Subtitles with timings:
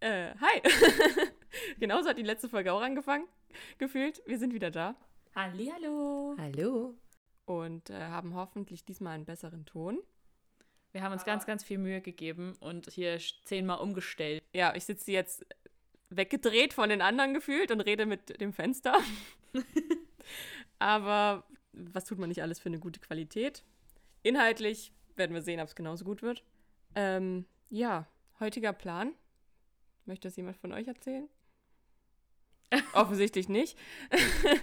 [0.00, 0.62] Äh, hi.
[1.78, 3.28] Genauso hat die letzte Folge auch angefangen,
[3.76, 4.22] gefühlt.
[4.26, 4.96] Wir sind wieder da.
[5.34, 6.36] Hallihallo.
[6.38, 6.94] Hallo.
[7.44, 9.98] Und äh, haben hoffentlich diesmal einen besseren Ton.
[10.92, 14.42] Wir haben uns ganz, ganz viel Mühe gegeben und hier zehnmal umgestellt.
[14.54, 15.44] Ja, ich sitze jetzt
[16.08, 18.98] weggedreht von den anderen gefühlt und rede mit dem Fenster.
[20.78, 23.64] Aber was tut man nicht alles für eine gute Qualität?
[24.22, 26.42] Inhaltlich werden wir sehen, ob es genauso gut wird.
[26.94, 28.06] Ähm, ja,
[28.40, 29.14] heutiger Plan.
[30.10, 31.28] Möchte das jemand von euch erzählen?
[32.94, 33.78] Offensichtlich nicht.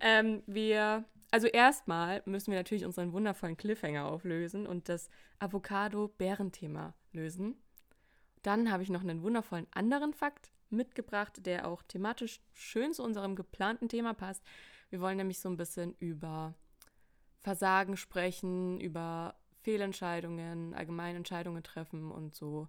[0.00, 7.60] ähm, wir, also erstmal müssen wir natürlich unseren wundervollen Cliffhanger auflösen und das Avocado-Bären-Thema lösen.
[8.42, 13.34] Dann habe ich noch einen wundervollen anderen Fakt mitgebracht, der auch thematisch schön zu unserem
[13.34, 14.44] geplanten Thema passt.
[14.90, 16.54] Wir wollen nämlich so ein bisschen über
[17.40, 22.68] Versagen sprechen, über Fehlentscheidungen, allgemeine Entscheidungen treffen und so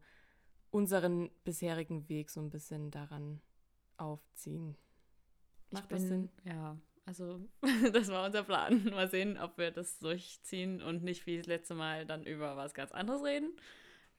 [0.74, 3.40] unseren bisherigen Weg so ein bisschen daran
[3.98, 4.76] aufziehen.
[5.70, 6.30] Macht bin, das Sinn?
[6.46, 7.48] Ja, also
[7.94, 8.84] das war unser Plan.
[8.86, 12.74] Mal sehen, ob wir das durchziehen und nicht wie das letzte Mal dann über was
[12.74, 13.52] ganz anderes reden.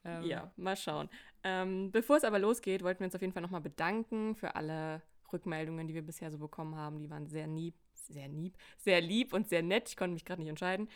[0.04, 1.08] Ähm, ja, mal schauen.
[1.42, 5.02] Ähm, bevor es aber losgeht, wollten wir uns auf jeden Fall nochmal bedanken für alle
[5.32, 7.00] Rückmeldungen, die wir bisher so bekommen haben.
[7.00, 9.88] Die waren sehr lieb, sehr lieb, sehr lieb und sehr nett.
[9.88, 10.88] Ich konnte mich gerade nicht entscheiden.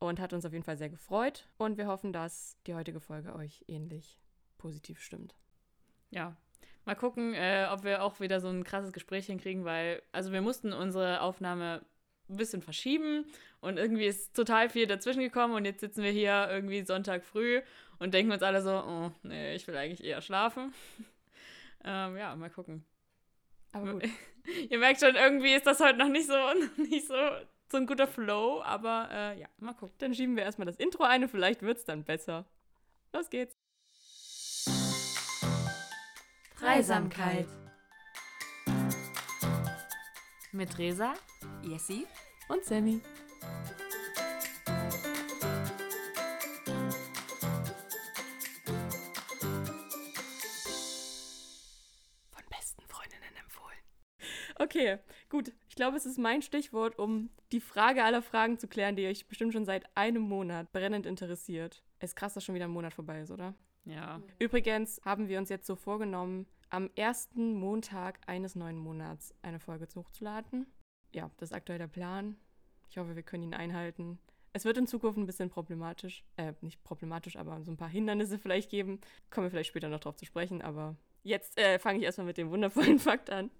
[0.00, 1.48] Und hat uns auf jeden Fall sehr gefreut.
[1.56, 4.18] Und wir hoffen, dass die heutige Folge euch ähnlich
[4.64, 5.34] positiv stimmt.
[6.08, 6.38] Ja.
[6.86, 10.40] Mal gucken, äh, ob wir auch wieder so ein krasses Gespräch hinkriegen, weil, also wir
[10.40, 11.84] mussten unsere Aufnahme
[12.30, 13.26] ein bisschen verschieben
[13.60, 17.60] und irgendwie ist total viel dazwischen gekommen und jetzt sitzen wir hier irgendwie Sonntag früh
[17.98, 20.72] und denken uns alle so, oh, nee, ich will eigentlich eher schlafen.
[21.84, 22.86] ähm, ja, mal gucken.
[23.72, 24.04] Aber gut.
[24.70, 26.36] Ihr merkt schon, irgendwie ist das heute noch nicht so,
[26.82, 27.16] nicht so,
[27.70, 29.96] so ein guter Flow, aber äh, ja, mal gucken.
[29.98, 32.46] Dann schieben wir erstmal das Intro ein und vielleicht wird es dann besser.
[33.12, 33.63] Los geht's.
[36.64, 37.46] Dreisamkeit.
[40.50, 41.12] Mit Resa,
[41.62, 42.06] Jessie
[42.48, 43.02] und Sammy.
[54.56, 54.98] Okay,
[55.28, 55.52] gut.
[55.68, 59.28] Ich glaube, es ist mein Stichwort, um die Frage aller Fragen zu klären, die euch
[59.28, 61.84] bestimmt schon seit einem Monat brennend interessiert.
[61.98, 63.54] Es ist krass, dass schon wieder ein Monat vorbei ist, oder?
[63.84, 64.22] Ja.
[64.38, 69.86] Übrigens haben wir uns jetzt so vorgenommen, am ersten Montag eines neuen Monats eine Folge
[69.94, 70.66] hochzuladen.
[71.12, 72.36] Ja, das ist aktuell der Plan.
[72.90, 74.18] Ich hoffe, wir können ihn einhalten.
[74.52, 78.38] Es wird in Zukunft ein bisschen problematisch, äh, nicht problematisch, aber so ein paar Hindernisse
[78.38, 79.00] vielleicht geben.
[79.30, 82.36] Kommen wir vielleicht später noch drauf zu sprechen, aber Jetzt äh, fange ich erstmal mit
[82.36, 83.50] dem wundervollen Fakt an.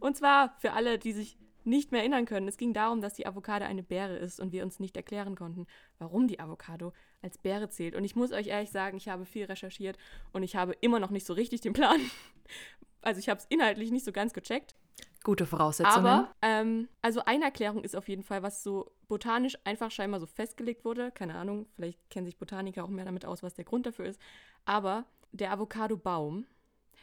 [0.00, 2.48] Und zwar für alle, die sich nicht mehr erinnern können.
[2.48, 5.66] Es ging darum, dass die Avocado eine Beere ist und wir uns nicht erklären konnten,
[5.98, 7.94] warum die Avocado als Beere zählt.
[7.94, 9.98] Und ich muss euch ehrlich sagen, ich habe viel recherchiert
[10.32, 12.00] und ich habe immer noch nicht so richtig den Plan.
[13.02, 14.74] Also ich habe es inhaltlich nicht so ganz gecheckt.
[15.24, 16.06] Gute Voraussetzungen.
[16.06, 20.26] Aber, ähm, also eine Erklärung ist auf jeden Fall, was so botanisch einfach scheinbar so
[20.26, 21.10] festgelegt wurde.
[21.10, 24.20] Keine Ahnung, vielleicht kennen sich Botaniker auch mehr damit aus, was der Grund dafür ist.
[24.66, 26.44] Aber der Avocado-Baum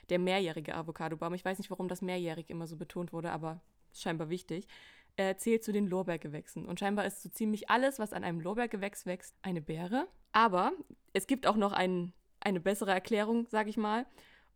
[0.10, 3.62] der mehrjährige Avocadobaum, ich weiß nicht, warum das mehrjährig immer so betont wurde, aber
[4.02, 4.68] scheinbar wichtig,
[5.16, 6.66] äh, zählt zu den Lorbeergewächsen.
[6.66, 10.08] Und scheinbar ist so ziemlich alles, was an einem Lorbeergewächs wächst, eine Beere.
[10.32, 10.72] Aber
[11.14, 14.06] es gibt auch noch ein, eine bessere Erklärung, sage ich mal.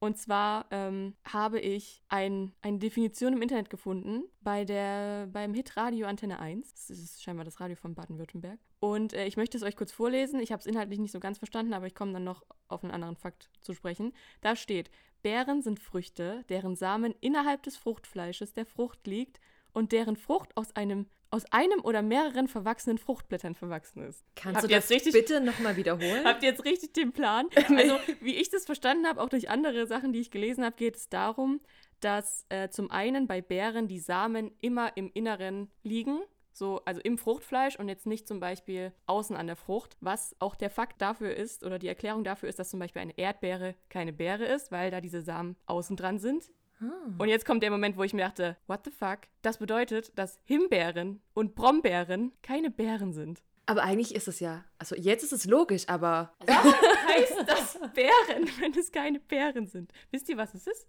[0.04, 5.78] Und zwar ähm, habe ich ein, eine Definition im Internet gefunden bei der, beim Hit
[5.78, 6.74] Radio Antenne 1.
[6.74, 8.60] Das ist scheinbar das Radio von Baden-Württemberg.
[8.80, 10.40] Und äh, ich möchte es euch kurz vorlesen.
[10.40, 12.92] Ich habe es inhaltlich nicht so ganz verstanden, aber ich komme dann noch auf einen
[12.92, 14.12] anderen Fakt zu sprechen.
[14.42, 14.90] Da steht,
[15.22, 19.40] Beeren sind Früchte, deren Samen innerhalb des Fruchtfleisches der Frucht liegt
[19.74, 24.26] und deren Frucht aus einem aus einem oder mehreren verwachsenen Fruchtblättern verwachsen ist.
[24.36, 26.26] Kannst habt du das richtig, bitte nochmal wiederholen?
[26.26, 27.48] Habt ihr jetzt richtig den Plan?
[27.70, 30.98] Also, wie ich das verstanden habe, auch durch andere Sachen, die ich gelesen habe, geht
[30.98, 31.62] es darum,
[32.02, 36.20] dass äh, zum einen bei Beeren die Samen immer im Inneren liegen
[36.54, 40.56] so, also im Fruchtfleisch und jetzt nicht zum Beispiel außen an der Frucht, was auch
[40.56, 44.14] der Fakt dafür ist oder die Erklärung dafür ist, dass zum Beispiel eine Erdbeere keine
[44.14, 46.52] Beere ist, weil da diese Samen außen dran sind.
[46.82, 46.86] Ah.
[47.20, 49.20] Und jetzt kommt der Moment, wo ich mir dachte, what the fuck?
[49.42, 53.42] Das bedeutet, dass Himbeeren und Brombeeren keine Beeren sind.
[53.68, 56.34] Aber eigentlich ist es ja, also jetzt ist es logisch, aber.
[56.46, 59.94] Warum heißt das Beeren, wenn es keine Beeren sind?
[60.10, 60.88] Wisst ihr, was es ist?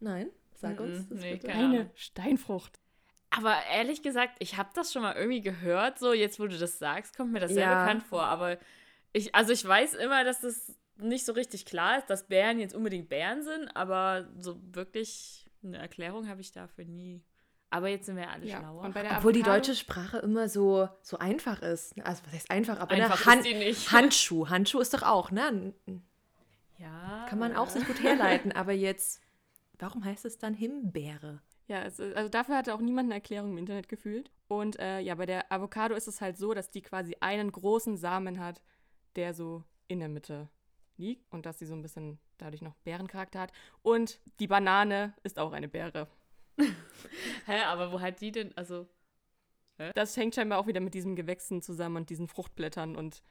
[0.00, 1.08] Nein, sag uns.
[1.10, 2.80] Mm -mm, nee, eine Steinfrucht.
[3.36, 5.98] Aber ehrlich gesagt, ich habe das schon mal irgendwie gehört.
[5.98, 8.22] So, jetzt wo du das sagst, kommt mir das sehr bekannt vor.
[8.24, 8.58] Aber
[9.12, 12.74] ich, also ich weiß immer, dass das nicht so richtig klar ist, dass Bären jetzt
[12.74, 17.22] unbedingt Bären sind, aber so wirklich eine Erklärung habe ich dafür nie.
[17.70, 18.60] Aber jetzt sind wir alle ja.
[18.60, 18.92] schlauer.
[19.16, 21.98] Obwohl die deutsche Sprache immer so, so einfach ist.
[22.04, 23.32] Also was heißt einfach, aber einfach ne?
[23.32, 23.44] Han
[23.90, 24.48] Handschuh.
[24.48, 25.74] Handschuh ist doch auch, ne?
[26.78, 27.26] Ja.
[27.28, 28.52] Kann man auch sich gut herleiten.
[28.52, 29.20] Aber jetzt,
[29.80, 31.40] warum heißt es dann Himbeere?
[31.66, 34.30] Ja, es, also dafür hatte auch niemand eine Erklärung im Internet gefühlt.
[34.48, 37.96] Und äh, ja, bei der Avocado ist es halt so, dass die quasi einen großen
[37.96, 38.60] Samen hat,
[39.16, 40.48] der so in der Mitte
[40.96, 43.52] liegt und dass sie so ein bisschen dadurch noch Bärencharakter hat.
[43.82, 46.08] Und die Banane ist auch eine Beere.
[47.46, 48.86] Hä, aber wo hat die denn, also,
[49.94, 53.22] Das hängt scheinbar auch wieder mit diesen Gewächsen zusammen und diesen Fruchtblättern und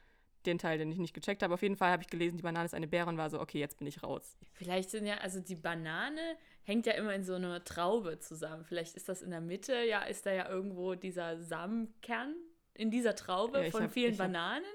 [0.45, 1.53] den Teil, den ich nicht gecheckt habe.
[1.53, 3.59] Auf jeden Fall habe ich gelesen, die Banane ist eine Beere und war so, okay,
[3.59, 4.37] jetzt bin ich raus.
[4.53, 6.21] vielleicht sind ja, also die Banane
[6.63, 8.63] hängt ja immer in so einer Traube zusammen.
[8.65, 12.35] Vielleicht ist das in der Mitte, ja, ist da ja irgendwo dieser Samenkern
[12.75, 14.65] in dieser Traube Ja, von hab- vielen ich hab- Bananen.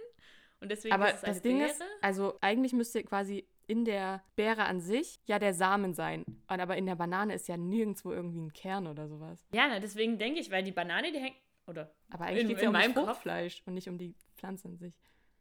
[0.61, 1.71] Und deswegen Aber ist es eine das Ding Beere.
[1.71, 6.25] ist, also eigentlich müsste quasi in der Beere an sich ja der Samen sein.
[6.27, 9.47] Und aber in der Banane ist ja nirgendwo irgendwie ein Kern oder sowas.
[9.53, 11.37] ja, na, deswegen denke ich, weil die Banane, die hängt,
[11.67, 14.77] oder Aber eigentlich geht es ja um Kopf- Fruchtfleisch und nicht um die Pflanze an
[14.79, 14.95] sich.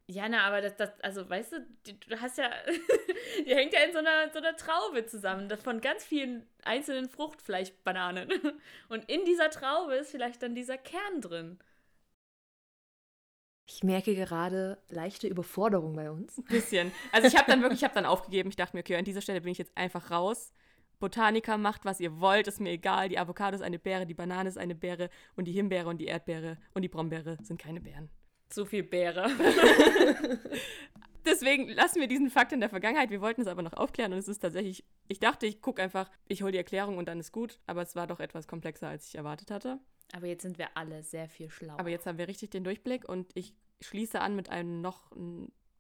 [0.09, 2.49] Ja, na, aber das, das also weißt du, die, du hast ja,
[3.45, 7.09] die hängt ja in so einer, so einer Traube zusammen, das von ganz vielen einzelnen
[7.09, 8.29] Fruchtfleischbananen.
[8.89, 11.59] Und in dieser Traube ist vielleicht dann dieser Kern drin.
[13.69, 16.37] Ich merke gerade leichte Überforderung bei uns.
[16.37, 16.91] Ein bisschen.
[17.11, 18.47] Also ich habe dann wirklich, ich habe dann aufgegeben.
[18.47, 20.53] Ich dachte mir, okay, an dieser Stelle bin ich jetzt einfach raus.
[20.99, 23.09] Botaniker, macht, was ihr wollt, ist mir egal.
[23.09, 26.05] Die Avocado ist eine Beere, die Banane ist eine Beere und die Himbeere und die
[26.05, 28.09] Erdbeere und die Brombeere sind keine Beeren.
[28.49, 29.29] Zu viel Beere.
[31.25, 33.09] Deswegen lassen wir diesen Fakt in der Vergangenheit.
[33.09, 36.09] Wir wollten es aber noch aufklären und es ist tatsächlich, ich dachte, ich gucke einfach,
[36.27, 37.59] ich hole die Erklärung und dann ist gut.
[37.67, 39.79] Aber es war doch etwas komplexer, als ich erwartet hatte.
[40.13, 41.79] Aber jetzt sind wir alle sehr viel schlauer.
[41.79, 45.11] Aber jetzt haben wir richtig den Durchblick und ich schließe an mit einem noch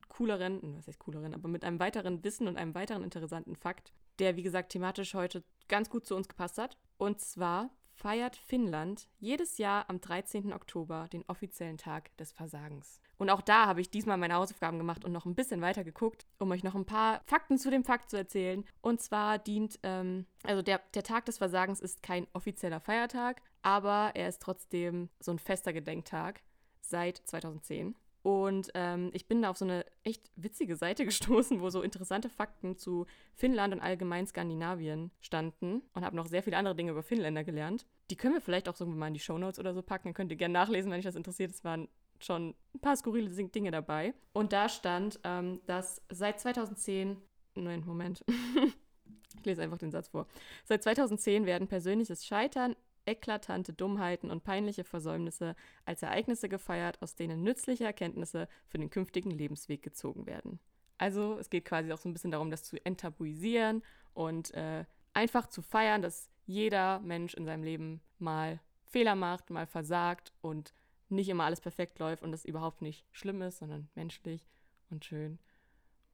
[0.09, 4.35] cooleren, was heißt cooleren, aber mit einem weiteren Wissen und einem weiteren interessanten Fakt, der
[4.35, 6.77] wie gesagt thematisch heute ganz gut zu uns gepasst hat.
[6.97, 10.53] Und zwar feiert Finnland jedes Jahr am 13.
[10.53, 13.01] Oktober den offiziellen Tag des Versagens.
[13.17, 16.27] Und auch da habe ich diesmal meine Hausaufgaben gemacht und noch ein bisschen weiter geguckt,
[16.37, 18.63] um euch noch ein paar Fakten zu dem Fakt zu erzählen.
[18.81, 24.11] Und zwar dient, ähm, also der, der Tag des Versagens ist kein offizieller Feiertag, aber
[24.13, 26.41] er ist trotzdem so ein fester Gedenktag
[26.81, 27.95] seit 2010.
[28.27, 32.27] Und ähm, ich bin da auf so eine echt witzige Seite gestoßen, wo so interessante
[32.27, 37.03] Fakten zu Finnland und allgemein Skandinavien standen und habe noch sehr viele andere Dinge über
[37.03, 37.85] Finnländer gelernt.
[38.09, 40.09] Die können wir vielleicht auch so mal in die Shownotes oder so packen.
[40.09, 41.51] Dann könnt ihr gerne nachlesen, wenn euch das interessiert.
[41.51, 41.87] Es waren
[42.19, 44.13] schon ein paar skurrile Ding- Dinge dabei.
[44.33, 47.15] Und da stand, ähm, dass seit 2010,
[47.55, 48.25] nein, Moment,
[49.39, 50.27] ich lese einfach den Satz vor.
[50.65, 52.75] Seit 2010 werden persönliches Scheitern,
[53.07, 55.55] eklatante Dummheiten und peinliche Versäumnisse
[55.85, 60.59] als Ereignisse gefeiert, aus denen nützliche Erkenntnisse für den künftigen Lebensweg gezogen werden.
[60.97, 63.83] Also es geht quasi auch so ein bisschen darum, das zu enttabuisieren
[64.13, 69.67] und äh, einfach zu feiern, dass jeder Mensch in seinem Leben mal Fehler macht, mal
[69.67, 70.73] versagt und
[71.09, 74.47] nicht immer alles perfekt läuft und das überhaupt nicht schlimm ist, sondern menschlich
[74.89, 75.39] und schön.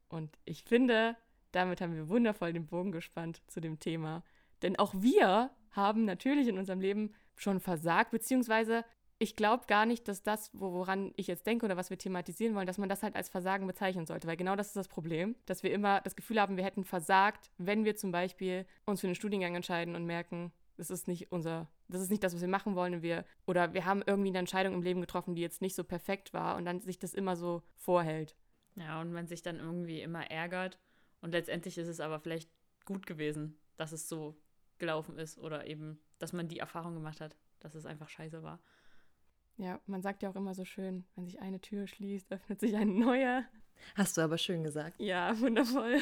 [0.08, 1.16] Und ich finde,
[1.52, 4.22] damit haben wir wundervoll den Bogen gespannt zu dem Thema.
[4.62, 8.84] Denn auch wir haben natürlich in unserem Leben schon versagt, beziehungsweise
[9.18, 12.54] ich glaube gar nicht, dass das, wo- woran ich jetzt denke oder was wir thematisieren
[12.54, 14.26] wollen, dass man das halt als Versagen bezeichnen sollte.
[14.26, 17.50] Weil genau das ist das Problem, dass wir immer das Gefühl haben, wir hätten versagt,
[17.58, 21.68] wenn wir zum Beispiel uns für einen Studiengang entscheiden und merken, das ist nicht unser,
[21.88, 23.02] das ist nicht das, was wir machen wollen.
[23.02, 26.34] Wir, oder wir haben irgendwie eine Entscheidung im Leben getroffen, die jetzt nicht so perfekt
[26.34, 28.34] war und dann sich das immer so vorhält.
[28.76, 30.78] ja, und man sich dann irgendwie immer ärgert.
[31.20, 32.50] Und letztendlich ist es aber vielleicht
[32.84, 34.36] gut gewesen, dass es so
[34.78, 38.60] gelaufen ist oder eben, dass man die Erfahrung gemacht hat, dass es einfach scheiße war.
[39.56, 42.76] Ja, man sagt ja auch immer so schön, wenn sich eine Tür schließt, öffnet sich
[42.76, 43.44] eine neue.
[43.94, 45.00] Hast du aber schön gesagt.
[45.00, 46.00] Ja, wundervoll.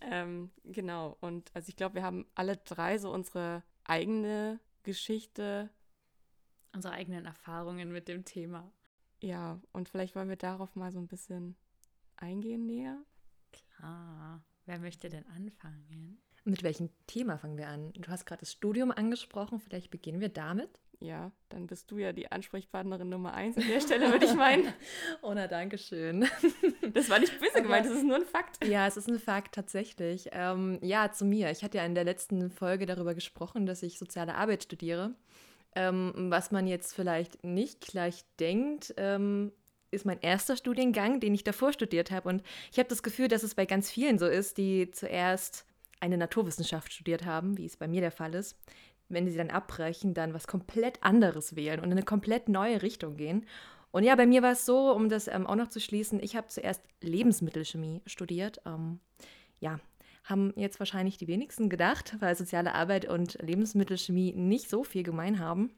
[0.00, 1.16] ähm, genau.
[1.20, 5.70] Und also ich glaube, wir haben alle drei so unsere eigene Geschichte.
[6.72, 8.72] Unsere eigenen Erfahrungen mit dem Thema.
[9.20, 11.56] Ja, und vielleicht wollen wir darauf mal so ein bisschen
[12.16, 13.02] eingehen näher.
[13.80, 16.20] Ah, wer möchte denn anfangen?
[16.44, 17.92] Mit welchem Thema fangen wir an?
[17.94, 20.68] Du hast gerade das Studium angesprochen, vielleicht beginnen wir damit.
[21.00, 24.72] Ja, dann bist du ja die Ansprechpartnerin Nummer eins an der Stelle, würde ich meinen.
[25.22, 26.26] Oh, na, danke schön.
[26.92, 28.64] Das war nicht böse gemeint, das ist nur ein Fakt.
[28.64, 30.28] Ja, es ist ein Fakt tatsächlich.
[30.32, 31.50] Ähm, ja, zu mir.
[31.50, 35.14] Ich hatte ja in der letzten Folge darüber gesprochen, dass ich soziale Arbeit studiere.
[35.74, 39.52] Ähm, was man jetzt vielleicht nicht gleich denkt, ähm,
[39.90, 42.28] ist mein erster Studiengang, den ich davor studiert habe.
[42.28, 45.66] Und ich habe das Gefühl, dass es bei ganz vielen so ist, die zuerst
[46.04, 48.58] eine Naturwissenschaft studiert haben, wie es bei mir der Fall ist.
[49.08, 53.16] Wenn sie dann abbrechen, dann was komplett anderes wählen und in eine komplett neue Richtung
[53.16, 53.46] gehen.
[53.90, 56.36] Und ja, bei mir war es so, um das ähm, auch noch zu schließen, ich
[56.36, 58.60] habe zuerst Lebensmittelchemie studiert.
[58.66, 59.00] Ähm,
[59.60, 59.78] ja,
[60.24, 65.38] haben jetzt wahrscheinlich die wenigsten gedacht, weil soziale Arbeit und Lebensmittelchemie nicht so viel gemein
[65.38, 65.70] haben.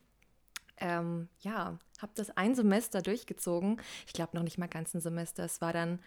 [0.78, 3.80] Ähm, ja, habe das ein Semester durchgezogen.
[4.06, 5.44] Ich glaube noch nicht mal ganz ein Semester.
[5.44, 5.98] Es war dann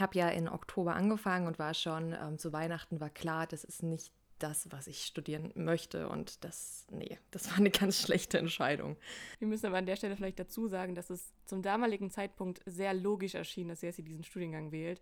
[0.00, 3.82] habe ja in Oktober angefangen und war schon ähm, zu Weihnachten war klar, das ist
[3.82, 6.08] nicht das, was ich studieren möchte.
[6.08, 8.96] Und das, nee, das war eine ganz schlechte Entscheidung.
[9.38, 12.94] Wir müssen aber an der Stelle vielleicht dazu sagen, dass es zum damaligen Zeitpunkt sehr
[12.94, 15.00] logisch erschien, dass Jessie diesen Studiengang wählt,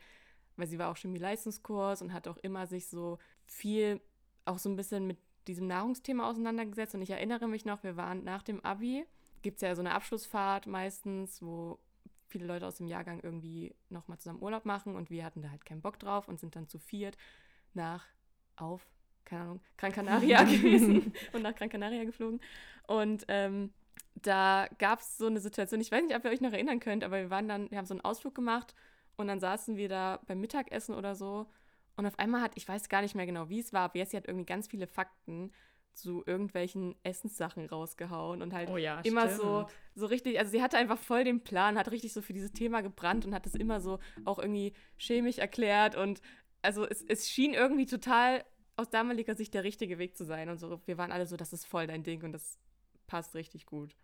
[0.56, 4.00] weil sie war auch Chemie-Leistungskurs und hat auch immer sich so viel
[4.44, 6.94] auch so ein bisschen mit diesem Nahrungsthema auseinandergesetzt.
[6.94, 9.04] Und ich erinnere mich noch, wir waren nach dem Abi,
[9.42, 11.78] gibt es ja so eine Abschlussfahrt meistens, wo
[12.34, 15.64] viele Leute aus dem Jahrgang irgendwie nochmal zusammen Urlaub machen und wir hatten da halt
[15.64, 17.16] keinen Bock drauf und sind dann zu viert
[17.74, 18.04] nach
[18.56, 18.84] auf
[19.24, 22.40] keine Ahnung, Gran Canaria gewesen und nach Gran Canaria geflogen.
[22.86, 23.72] Und ähm,
[24.16, 27.04] da gab es so eine Situation, ich weiß nicht, ob ihr euch noch erinnern könnt,
[27.04, 28.74] aber wir waren dann, wir haben so einen Ausflug gemacht
[29.16, 31.46] und dann saßen wir da beim Mittagessen oder so.
[31.96, 34.16] Und auf einmal hat, ich weiß gar nicht mehr genau, wie es war, aber Jessie
[34.16, 35.52] hat irgendwie ganz viele Fakten
[35.94, 40.76] zu irgendwelchen Essenssachen rausgehauen und halt oh ja, immer so, so richtig, also sie hatte
[40.76, 43.80] einfach voll den Plan, hat richtig so für dieses Thema gebrannt und hat es immer
[43.80, 46.20] so auch irgendwie chemisch erklärt und
[46.62, 48.44] also es, es schien irgendwie total
[48.76, 50.48] aus damaliger Sicht der richtige Weg zu sein.
[50.48, 52.58] Und so, wir waren alle so, das ist voll dein Ding und das
[53.06, 53.94] passt richtig gut.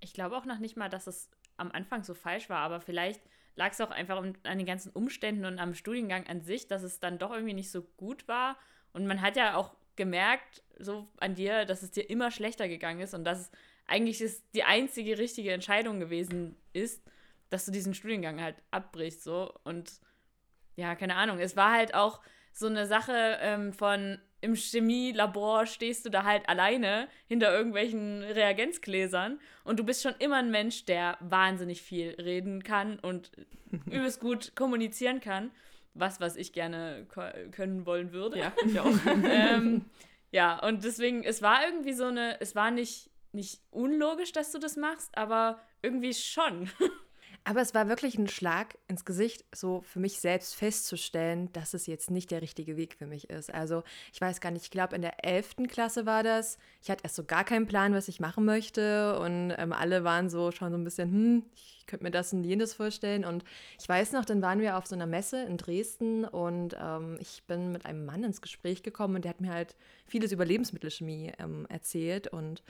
[0.00, 3.22] Ich glaube auch noch nicht mal, dass es am Anfang so falsch war, aber vielleicht
[3.54, 7.00] lag es auch einfach an den ganzen Umständen und am Studiengang an sich, dass es
[7.00, 8.56] dann doch irgendwie nicht so gut war.
[8.92, 13.00] Und man hat ja auch gemerkt, so an dir, dass es dir immer schlechter gegangen
[13.00, 13.50] ist und dass es
[13.86, 17.02] eigentlich ist die einzige richtige Entscheidung gewesen ist,
[17.50, 19.52] dass du diesen Studiengang halt abbrichst, so.
[19.64, 20.00] Und
[20.76, 21.38] ja, keine Ahnung.
[21.38, 22.20] Es war halt auch,
[22.52, 29.38] so eine Sache ähm, von im Chemielabor stehst du da halt alleine hinter irgendwelchen Reagenzgläsern
[29.64, 33.30] und du bist schon immer ein Mensch, der wahnsinnig viel reden kann und
[33.86, 35.52] übelst gut kommunizieren kann.
[35.94, 37.06] Was, was ich gerne
[37.50, 38.38] können wollen würde.
[38.38, 38.86] Ja, ich auch.
[39.24, 39.84] ähm,
[40.30, 44.58] ja, und deswegen, es war irgendwie so eine, es war nicht, nicht unlogisch, dass du
[44.58, 46.70] das machst, aber irgendwie schon.
[47.44, 51.86] Aber es war wirklich ein Schlag ins Gesicht, so für mich selbst festzustellen, dass es
[51.86, 53.52] jetzt nicht der richtige Weg für mich ist.
[53.52, 53.82] Also
[54.12, 55.56] ich weiß gar nicht, ich glaube in der 11.
[55.68, 56.56] Klasse war das.
[56.82, 60.30] Ich hatte erst so gar keinen Plan, was ich machen möchte und ähm, alle waren
[60.30, 63.24] so schon so ein bisschen, hm, ich könnte mir das und jenes vorstellen.
[63.24, 63.42] Und
[63.80, 67.42] ich weiß noch, dann waren wir auf so einer Messe in Dresden und ähm, ich
[67.48, 69.74] bin mit einem Mann ins Gespräch gekommen und der hat mir halt
[70.06, 72.62] vieles über Lebensmittelchemie ähm, erzählt und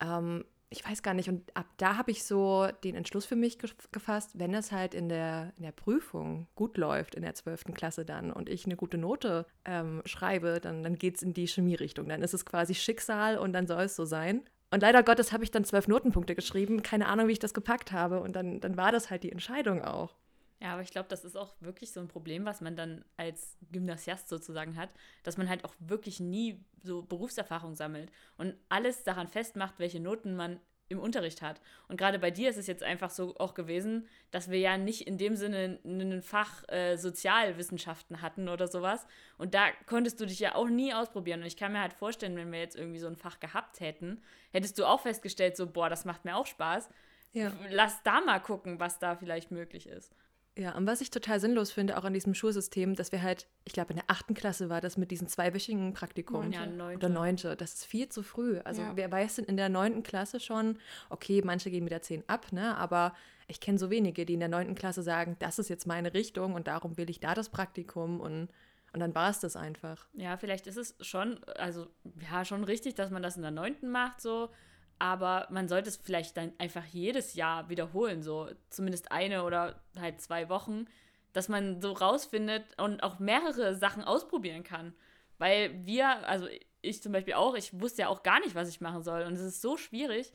[0.00, 3.58] ähm, ich weiß gar nicht, und ab da habe ich so den Entschluss für mich
[3.92, 7.66] gefasst, wenn es halt in der, in der Prüfung gut läuft, in der 12.
[7.74, 11.46] Klasse dann, und ich eine gute Note ähm, schreibe, dann, dann geht es in die
[11.46, 12.08] Chemierichtung.
[12.08, 14.42] Dann ist es quasi Schicksal und dann soll es so sein.
[14.72, 17.92] Und leider Gottes habe ich dann zwölf Notenpunkte geschrieben, keine Ahnung, wie ich das gepackt
[17.92, 18.20] habe.
[18.20, 20.16] Und dann, dann war das halt die Entscheidung auch.
[20.64, 23.58] Ja, aber ich glaube, das ist auch wirklich so ein Problem, was man dann als
[23.70, 24.88] Gymnasiast sozusagen hat,
[25.22, 30.34] dass man halt auch wirklich nie so Berufserfahrung sammelt und alles daran festmacht, welche Noten
[30.36, 31.60] man im Unterricht hat.
[31.88, 35.06] Und gerade bei dir ist es jetzt einfach so auch gewesen, dass wir ja nicht
[35.06, 39.06] in dem Sinne ein Fach äh, Sozialwissenschaften hatten oder sowas.
[39.36, 41.40] Und da konntest du dich ja auch nie ausprobieren.
[41.40, 44.22] Und ich kann mir halt vorstellen, wenn wir jetzt irgendwie so ein Fach gehabt hätten,
[44.50, 46.88] hättest du auch festgestellt, so, boah, das macht mir auch Spaß.
[47.34, 47.52] Ja.
[47.68, 50.14] Lass da mal gucken, was da vielleicht möglich ist.
[50.56, 53.72] Ja, und was ich total sinnlos finde, auch an diesem Schulsystem, dass wir halt, ich
[53.72, 56.52] glaube, in der achten Klasse war das mit diesem zweiwöchigen Praktikum.
[56.52, 57.06] Ja, neunte.
[57.06, 57.56] Oder neunte.
[57.56, 58.58] Das ist viel zu früh.
[58.60, 58.92] Also, ja.
[58.94, 60.78] wer weiß denn in der neunten Klasse schon,
[61.10, 62.76] okay, manche gehen mit der zehn ab, ne?
[62.76, 63.14] Aber
[63.48, 66.54] ich kenne so wenige, die in der neunten Klasse sagen, das ist jetzt meine Richtung
[66.54, 68.48] und darum will ich da das Praktikum und.
[68.92, 70.06] Und dann war es das einfach.
[70.12, 71.88] Ja, vielleicht ist es schon, also
[72.30, 74.50] ja, schon richtig, dass man das in der neunten macht, so
[74.98, 80.20] aber man sollte es vielleicht dann einfach jedes Jahr wiederholen, so zumindest eine oder halt
[80.20, 80.86] zwei Wochen,
[81.32, 84.94] dass man so rausfindet und auch mehrere Sachen ausprobieren kann.
[85.38, 86.46] Weil wir, also
[86.80, 89.22] ich zum Beispiel auch, ich wusste ja auch gar nicht, was ich machen soll.
[89.22, 90.32] Und es ist so schwierig.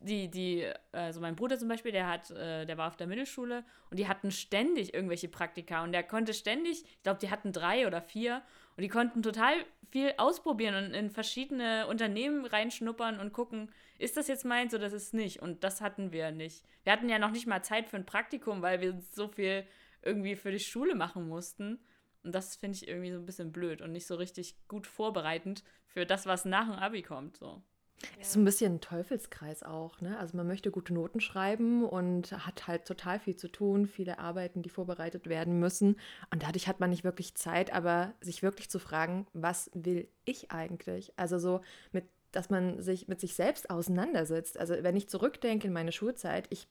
[0.00, 3.64] Die, die, also mein Bruder zum Beispiel, der hat, äh, der war auf der Mittelschule
[3.90, 7.84] und die hatten ständig irgendwelche Praktika und der konnte ständig, ich glaube, die hatten drei
[7.84, 8.42] oder vier
[8.78, 9.54] und die konnten total
[9.90, 14.92] viel ausprobieren und in verschiedene Unternehmen reinschnuppern und gucken, ist das jetzt meins oder ist
[14.92, 15.42] es nicht?
[15.42, 16.64] Und das hatten wir nicht.
[16.84, 19.66] Wir hatten ja noch nicht mal Zeit für ein Praktikum, weil wir so viel
[20.02, 21.80] irgendwie für die Schule machen mussten.
[22.22, 25.64] Und das finde ich irgendwie so ein bisschen blöd und nicht so richtig gut vorbereitend
[25.84, 27.36] für das, was nach dem Abi kommt.
[27.36, 27.60] So.
[28.02, 28.20] Ja.
[28.20, 30.18] Ist so ein bisschen ein Teufelskreis auch, ne?
[30.18, 34.62] Also man möchte gute Noten schreiben und hat halt total viel zu tun, viele Arbeiten,
[34.62, 35.96] die vorbereitet werden müssen.
[36.32, 40.52] Und dadurch hat man nicht wirklich Zeit, aber sich wirklich zu fragen, was will ich
[40.52, 41.12] eigentlich?
[41.16, 44.58] Also so mit, dass man sich mit sich selbst auseinandersetzt.
[44.58, 46.68] Also wenn ich zurückdenke in meine Schulzeit, ich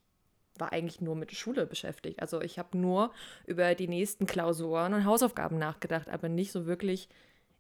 [0.60, 2.22] war eigentlich nur mit Schule beschäftigt.
[2.22, 3.12] Also ich habe nur
[3.46, 7.10] über die nächsten Klausuren und Hausaufgaben nachgedacht, aber nicht so wirklich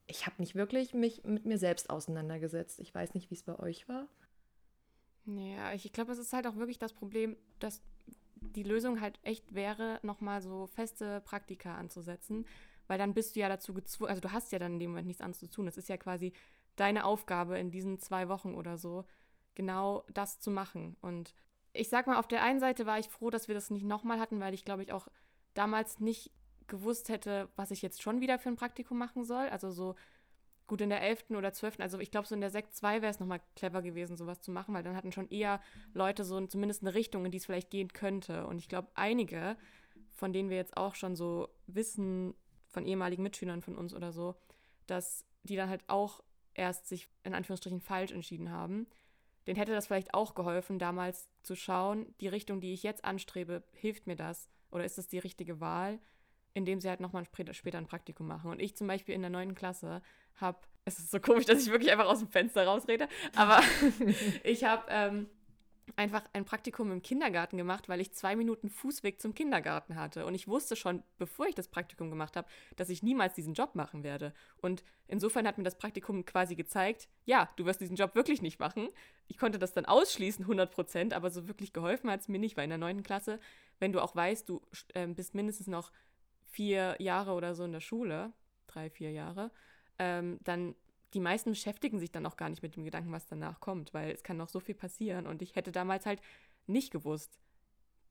[0.07, 2.79] ich habe nicht wirklich mich mit mir selbst auseinandergesetzt.
[2.79, 4.07] Ich weiß nicht, wie es bei euch war.
[5.25, 7.81] Ja, ich, glaube, es ist halt auch wirklich das Problem, dass
[8.35, 12.45] die Lösung halt echt wäre, nochmal so feste Praktika anzusetzen,
[12.87, 15.07] weil dann bist du ja dazu gezwungen, also du hast ja dann in dem Moment
[15.07, 15.65] nichts anderes zu tun.
[15.65, 16.31] Das ist ja quasi
[16.77, 19.03] deine Aufgabe in diesen zwei Wochen oder so,
[19.55, 20.95] genau das zu machen.
[21.01, 21.33] Und
[21.73, 24.19] ich sag mal, auf der einen Seite war ich froh, dass wir das nicht nochmal
[24.19, 25.09] hatten, weil ich glaube ich auch
[25.53, 26.31] damals nicht
[26.67, 29.47] gewusst hätte, was ich jetzt schon wieder für ein Praktikum machen soll.
[29.49, 29.95] Also so
[30.67, 31.31] gut in der 11.
[31.31, 34.17] oder 12., also ich glaube, so in der Sekt 2 wäre es nochmal clever gewesen,
[34.17, 35.61] sowas zu machen, weil dann hatten schon eher
[35.93, 38.45] Leute so zumindest eine Richtung, in die es vielleicht gehen könnte.
[38.45, 39.55] Und ich glaube, einige,
[40.13, 42.35] von denen wir jetzt auch schon so wissen,
[42.67, 44.35] von ehemaligen Mitschülern von uns oder so,
[44.87, 46.21] dass die dann halt auch
[46.53, 48.87] erst sich in Anführungsstrichen falsch entschieden haben.
[49.47, 53.63] Den hätte das vielleicht auch geholfen, damals zu schauen, die Richtung, die ich jetzt anstrebe,
[53.71, 54.49] hilft mir das?
[54.71, 55.99] Oder ist das die richtige Wahl?
[56.57, 58.49] Indem sie halt nochmal später ein Praktikum machen.
[58.49, 60.01] Und ich zum Beispiel in der neunten Klasse
[60.35, 63.61] habe, es ist so komisch, dass ich wirklich einfach aus dem Fenster rausrede, aber
[64.43, 65.27] ich habe ähm,
[65.95, 70.25] einfach ein Praktikum im Kindergarten gemacht, weil ich zwei Minuten Fußweg zum Kindergarten hatte.
[70.25, 73.75] Und ich wusste schon, bevor ich das Praktikum gemacht habe, dass ich niemals diesen Job
[73.75, 74.33] machen werde.
[74.57, 78.59] Und insofern hat mir das Praktikum quasi gezeigt, ja, du wirst diesen Job wirklich nicht
[78.59, 78.89] machen.
[79.27, 82.57] Ich konnte das dann ausschließen, 100 Prozent, aber so wirklich geholfen hat es mir nicht,
[82.57, 83.39] weil in der neunten Klasse,
[83.79, 84.61] wenn du auch weißt, du
[84.93, 85.91] äh, bist mindestens noch
[86.57, 88.33] vier Jahre oder so in der Schule,
[88.65, 89.51] drei, vier Jahre,
[89.99, 90.73] ähm, dann
[91.13, 94.11] die meisten beschäftigen sich dann auch gar nicht mit dem Gedanken, was danach kommt, weil
[94.11, 95.27] es kann noch so viel passieren.
[95.27, 96.19] Und ich hätte damals halt
[96.65, 97.39] nicht gewusst,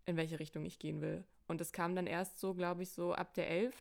[0.04, 1.24] in welche Richtung ich gehen will.
[1.48, 3.74] Und es kam dann erst so, glaube ich, so ab der 11.,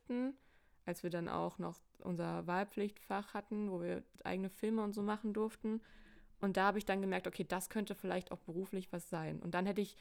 [0.88, 5.32] als wir dann auch noch unser Wahlpflichtfach hatten, wo wir eigene Filme und so machen
[5.32, 5.80] durften.
[6.42, 9.40] Und da habe ich dann gemerkt, okay, das könnte vielleicht auch beruflich was sein.
[9.44, 9.96] Und dann hätte ich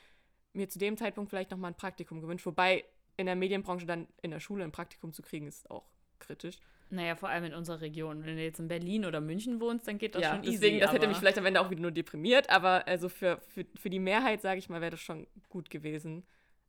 [0.54, 2.46] mir zu dem Zeitpunkt vielleicht nochmal ein Praktikum gewünscht.
[2.46, 2.84] Wobei
[3.16, 5.84] in der Medienbranche dann in der Schule ein Praktikum zu kriegen, ist auch
[6.18, 6.58] kritisch.
[6.90, 8.24] Naja, vor allem in unserer Region.
[8.24, 10.52] Wenn du jetzt in Berlin oder München wohnst, dann geht das ja, schon easy.
[10.52, 13.64] Deswegen, das hätte mich vielleicht am Ende auch wieder nur deprimiert, aber also für, für,
[13.74, 16.24] für die Mehrheit, sage ich mal, wäre das schon gut gewesen,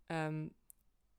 [0.10, 0.52] ähm,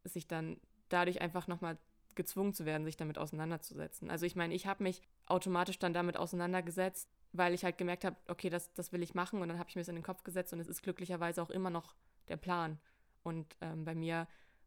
[0.04, 1.78] sich dann dadurch einfach nochmal
[2.14, 4.10] gezwungen zu werden, sich damit auseinanderzusetzen.
[4.10, 8.16] Also ich meine, ich habe mich automatisch dann damit auseinandergesetzt, weil ich halt gemerkt habe,
[8.26, 10.24] okay, das, das will ich machen und dann habe ich mir es in den Kopf
[10.24, 11.94] gesetzt und es ist glücklicherweise auch immer noch
[12.28, 12.78] der Plan.
[13.22, 14.26] Und ähm, bei mir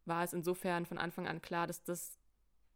[0.09, 2.19] war es insofern von Anfang an klar, dass das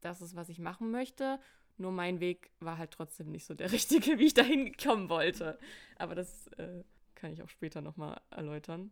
[0.04, 1.40] das ist, was ich machen möchte.
[1.78, 5.58] Nur mein Weg war halt trotzdem nicht so der richtige, wie ich dahin kommen wollte.
[5.98, 6.84] Aber das äh,
[7.16, 8.92] kann ich auch später nochmal erläutern.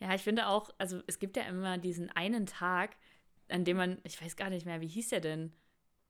[0.00, 2.96] Ja, ich finde auch, also es gibt ja immer diesen einen Tag,
[3.48, 5.52] an dem man, ich weiß gar nicht mehr, wie hieß der denn?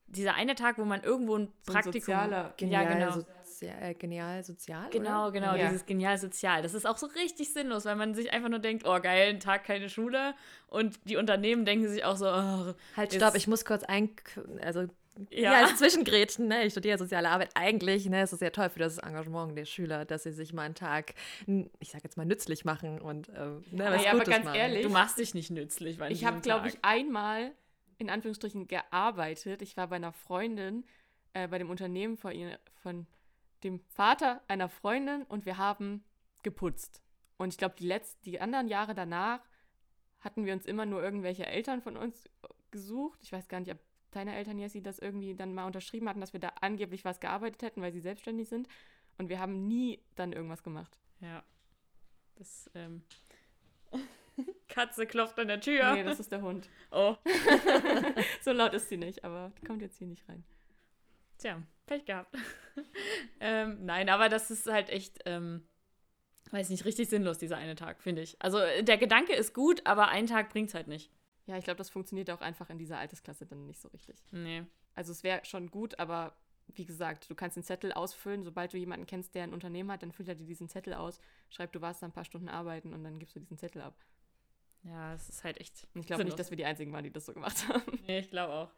[0.07, 2.15] Dieser eine Tag, wo man irgendwo ein so Praktikum.
[2.15, 3.27] Ein sozialer, genial, ja, genau.
[3.63, 4.89] Äh, genial sozial.
[4.91, 5.33] Genau, oder?
[5.33, 5.69] genau, ja.
[5.69, 6.63] dieses genial sozial.
[6.63, 9.41] Das ist auch so richtig sinnlos, weil man sich einfach nur denkt, oh geil, ein
[9.41, 10.35] Tag keine Schule.
[10.69, 14.11] Und die Unternehmen denken sich auch so, oh, halt, stopp, ich muss kurz ein,
[14.63, 14.87] also
[15.31, 16.65] ja, ja als Zwischengrätschen, ne?
[16.65, 17.51] Ich studiere soziale Arbeit.
[17.55, 20.63] Eigentlich, ne, es ist ja toll für das Engagement der Schüler, dass sie sich mal
[20.63, 21.15] einen Tag,
[21.79, 24.55] ich sag jetzt mal, nützlich machen und äh, ne, was ja, Gutes aber ganz machen.
[24.57, 27.53] ehrlich, du machst dich nicht nützlich, weil ich habe, glaube ich, einmal
[27.99, 29.61] in Anführungsstrichen gearbeitet.
[29.63, 30.85] Ich war bei einer Freundin
[31.35, 33.07] äh, bei dem Unternehmen von, ihr, von
[33.65, 36.05] dem Vater einer Freundin und wir haben
[36.43, 37.03] geputzt.
[37.37, 39.41] Und ich glaube, die letzten, die anderen Jahre danach
[40.21, 42.29] hatten wir uns immer nur irgendwelche Eltern von uns
[42.71, 43.19] gesucht.
[43.23, 43.79] Ich weiß gar nicht, ob
[44.11, 47.63] deine Eltern, Jessie, das irgendwie dann mal unterschrieben hatten, dass wir da angeblich was gearbeitet
[47.63, 48.69] hätten, weil sie selbstständig sind.
[49.19, 50.99] Und wir haben nie dann irgendwas gemacht.
[51.21, 51.43] Ja.
[52.37, 53.03] Das, ähm.
[54.69, 55.95] Katze klopft an der Tür.
[55.95, 56.69] Nee, das ist der Hund.
[56.91, 57.17] Oh.
[58.41, 60.45] so laut ist sie nicht, aber die kommt jetzt hier nicht rein.
[61.41, 62.37] Tja, Pech gehabt.
[63.41, 65.67] ähm, nein, aber das ist halt echt, ähm,
[66.51, 68.37] weiß nicht, richtig sinnlos, dieser eine Tag, finde ich.
[68.41, 71.11] Also der Gedanke ist gut, aber ein Tag bringt es halt nicht.
[71.47, 74.17] Ja, ich glaube, das funktioniert auch einfach in dieser Altersklasse dann nicht so richtig.
[74.31, 74.65] Nee.
[74.95, 76.37] Also es wäre schon gut, aber
[76.69, 78.45] wie gesagt, du kannst den Zettel ausfüllen.
[78.45, 81.21] Sobald du jemanden kennst, der ein Unternehmen hat, dann füllt er dir diesen Zettel aus,
[81.49, 83.97] schreibt, du warst da ein paar Stunden arbeiten und dann gibst du diesen Zettel ab.
[84.83, 85.89] Ja, es ist halt echt.
[85.95, 87.99] Ich glaube nicht, dass wir die Einzigen waren, die das so gemacht haben.
[88.07, 88.71] Nee, ich glaube auch.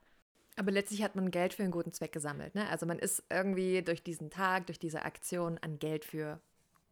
[0.56, 2.54] Aber letztlich hat man Geld für einen guten Zweck gesammelt.
[2.54, 2.68] Ne?
[2.68, 6.40] Also man ist irgendwie durch diesen Tag, durch diese Aktion an Geld für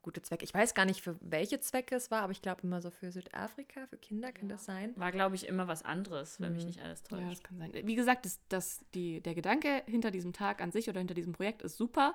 [0.03, 0.45] gute Zwecke.
[0.45, 3.13] Ich weiß gar nicht, für welche Zwecke es war, aber ich glaube immer so für
[3.13, 4.57] Südafrika, für Kinder kann ja.
[4.57, 4.95] das sein.
[4.97, 6.57] War, glaube ich, immer was anderes, wenn mhm.
[6.57, 7.23] mich nicht alles täuscht.
[7.23, 7.73] Ja, das kann sein.
[7.85, 11.33] Wie gesagt, das, das, die, der Gedanke hinter diesem Tag an sich oder hinter diesem
[11.33, 12.15] Projekt ist super,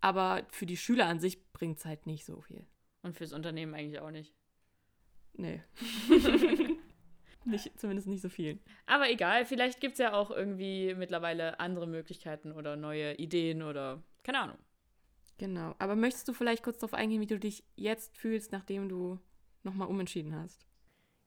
[0.00, 2.66] aber für die Schüler an sich bringt es halt nicht so viel.
[3.02, 4.34] Und fürs Unternehmen eigentlich auch nicht.
[5.34, 5.62] Nee.
[7.46, 8.58] Nicht, zumindest nicht so viel.
[8.86, 14.02] Aber egal, vielleicht gibt es ja auch irgendwie mittlerweile andere Möglichkeiten oder neue Ideen oder
[14.22, 14.58] keine Ahnung.
[15.38, 15.74] Genau.
[15.78, 19.18] Aber möchtest du vielleicht kurz darauf eingehen, wie du dich jetzt fühlst, nachdem du
[19.62, 20.66] nochmal umentschieden hast?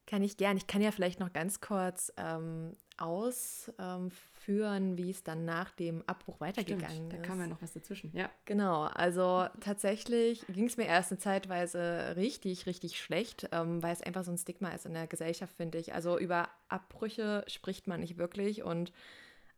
[0.06, 0.58] Kann ich gern.
[0.58, 6.40] Ich kann ja vielleicht noch ganz kurz ähm, ausführen, wie es dann nach dem Abbruch
[6.40, 7.20] weitergegangen Stimmt, ist.
[7.20, 8.12] da kam ja noch was dazwischen.
[8.14, 8.30] Ja.
[8.46, 14.02] Genau, also tatsächlich ging es mir erst eine Zeitweise richtig, richtig schlecht, ähm, weil es
[14.02, 15.94] einfach so ein Stigma ist in der Gesellschaft, finde ich.
[15.94, 18.92] Also über Abbrüche spricht man nicht wirklich und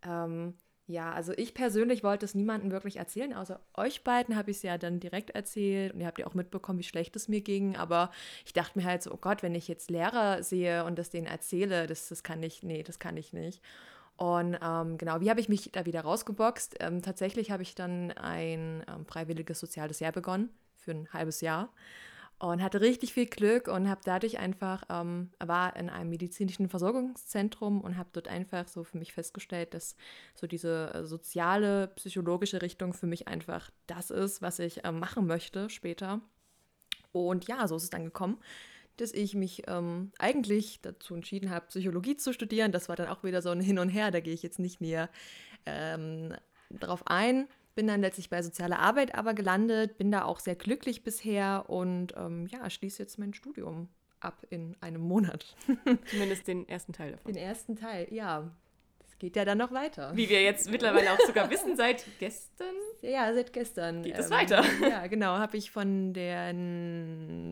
[0.03, 0.55] ähm,
[0.91, 4.63] ja, also ich persönlich wollte es niemandem wirklich erzählen, außer euch beiden habe ich es
[4.63, 7.77] ja dann direkt erzählt und ihr habt ja auch mitbekommen, wie schlecht es mir ging.
[7.77, 8.11] Aber
[8.45, 11.27] ich dachte mir halt so, oh Gott, wenn ich jetzt Lehrer sehe und das denen
[11.27, 13.61] erzähle, das, das kann ich, nee, das kann ich nicht.
[14.17, 16.75] Und ähm, genau, wie habe ich mich da wieder rausgeboxt?
[16.79, 21.69] Ähm, tatsächlich habe ich dann ein ähm, freiwilliges soziales Jahr begonnen für ein halbes Jahr
[22.41, 27.81] und hatte richtig viel Glück und habe dadurch einfach, ähm, war in einem medizinischen Versorgungszentrum
[27.81, 29.95] und habe dort einfach so für mich festgestellt, dass
[30.33, 35.27] so diese äh, soziale, psychologische Richtung für mich einfach das ist, was ich äh, machen
[35.27, 36.19] möchte später.
[37.11, 38.39] Und ja, so ist es dann gekommen,
[38.97, 42.71] dass ich mich ähm, eigentlich dazu entschieden habe, Psychologie zu studieren.
[42.71, 44.81] Das war dann auch wieder so ein Hin und Her, da gehe ich jetzt nicht
[44.81, 45.11] näher
[45.67, 46.33] ähm,
[46.71, 47.47] drauf ein.
[47.75, 52.13] Bin dann letztlich bei sozialer Arbeit aber gelandet, bin da auch sehr glücklich bisher und
[52.17, 53.87] ähm, ja, schließe jetzt mein Studium
[54.19, 55.55] ab in einem Monat.
[56.09, 57.33] Zumindest den ersten Teil davon.
[57.33, 58.51] Den ersten Teil, ja.
[58.99, 60.15] Das geht ja dann noch weiter.
[60.15, 62.75] Wie wir jetzt mittlerweile auch sogar wissen, seit gestern.
[63.01, 64.03] Ja, seit gestern.
[64.03, 64.63] Geht es weiter?
[64.81, 66.53] Ja, genau, habe ich von der,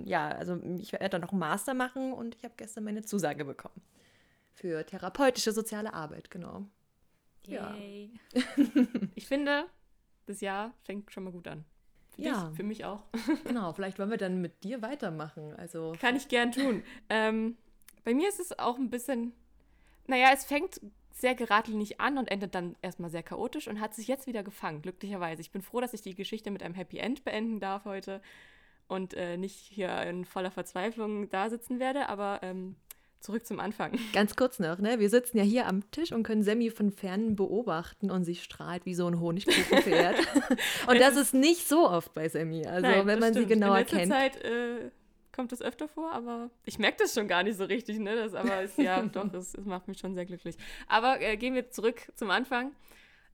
[0.05, 3.45] ja, also ich werde dann noch einen Master machen und ich habe gestern meine Zusage
[3.45, 3.81] bekommen.
[4.53, 6.65] Für therapeutische soziale Arbeit, genau.
[7.47, 7.75] Ja.
[7.75, 8.11] Yay.
[9.15, 9.65] Ich finde,
[10.29, 11.65] das Jahr fängt schon mal gut an.
[12.15, 12.47] Für Ja.
[12.47, 13.03] dich, für mich auch.
[13.45, 15.53] Genau, vielleicht wollen wir dann mit dir weitermachen.
[15.55, 16.83] Also, Kann ich gern tun.
[17.09, 17.57] ähm,
[18.03, 19.33] bei mir ist es auch ein bisschen,
[20.07, 20.79] naja, es fängt
[21.11, 24.81] sehr geradlinig an und endet dann erstmal sehr chaotisch und hat sich jetzt wieder gefangen,
[24.81, 25.41] glücklicherweise.
[25.41, 28.21] Ich bin froh, dass ich die Geschichte mit einem Happy End beenden darf heute
[28.87, 32.75] und äh, nicht hier in voller Verzweiflung da sitzen werde, aber ähm,
[33.19, 33.97] zurück zum Anfang.
[34.13, 34.99] Ganz kurz noch, ne?
[34.99, 38.85] Wir sitzen ja hier am Tisch und können Sammy von Fernen beobachten und sie strahlt
[38.85, 40.17] wie so ein Honigkuchenpferd.
[40.87, 42.65] und das ist nicht so oft bei Sammy.
[42.65, 43.53] Also Nein, wenn man sie stimmt.
[43.53, 44.11] genauer In letzter kennt.
[44.11, 44.91] Zeit äh,
[45.31, 48.15] kommt das öfter vor, aber ich merke das schon gar nicht so richtig, ne?
[48.15, 50.57] Das, aber es, ja, doch, es, es macht mich schon sehr glücklich.
[50.87, 52.73] Aber äh, gehen wir zurück zum Anfang.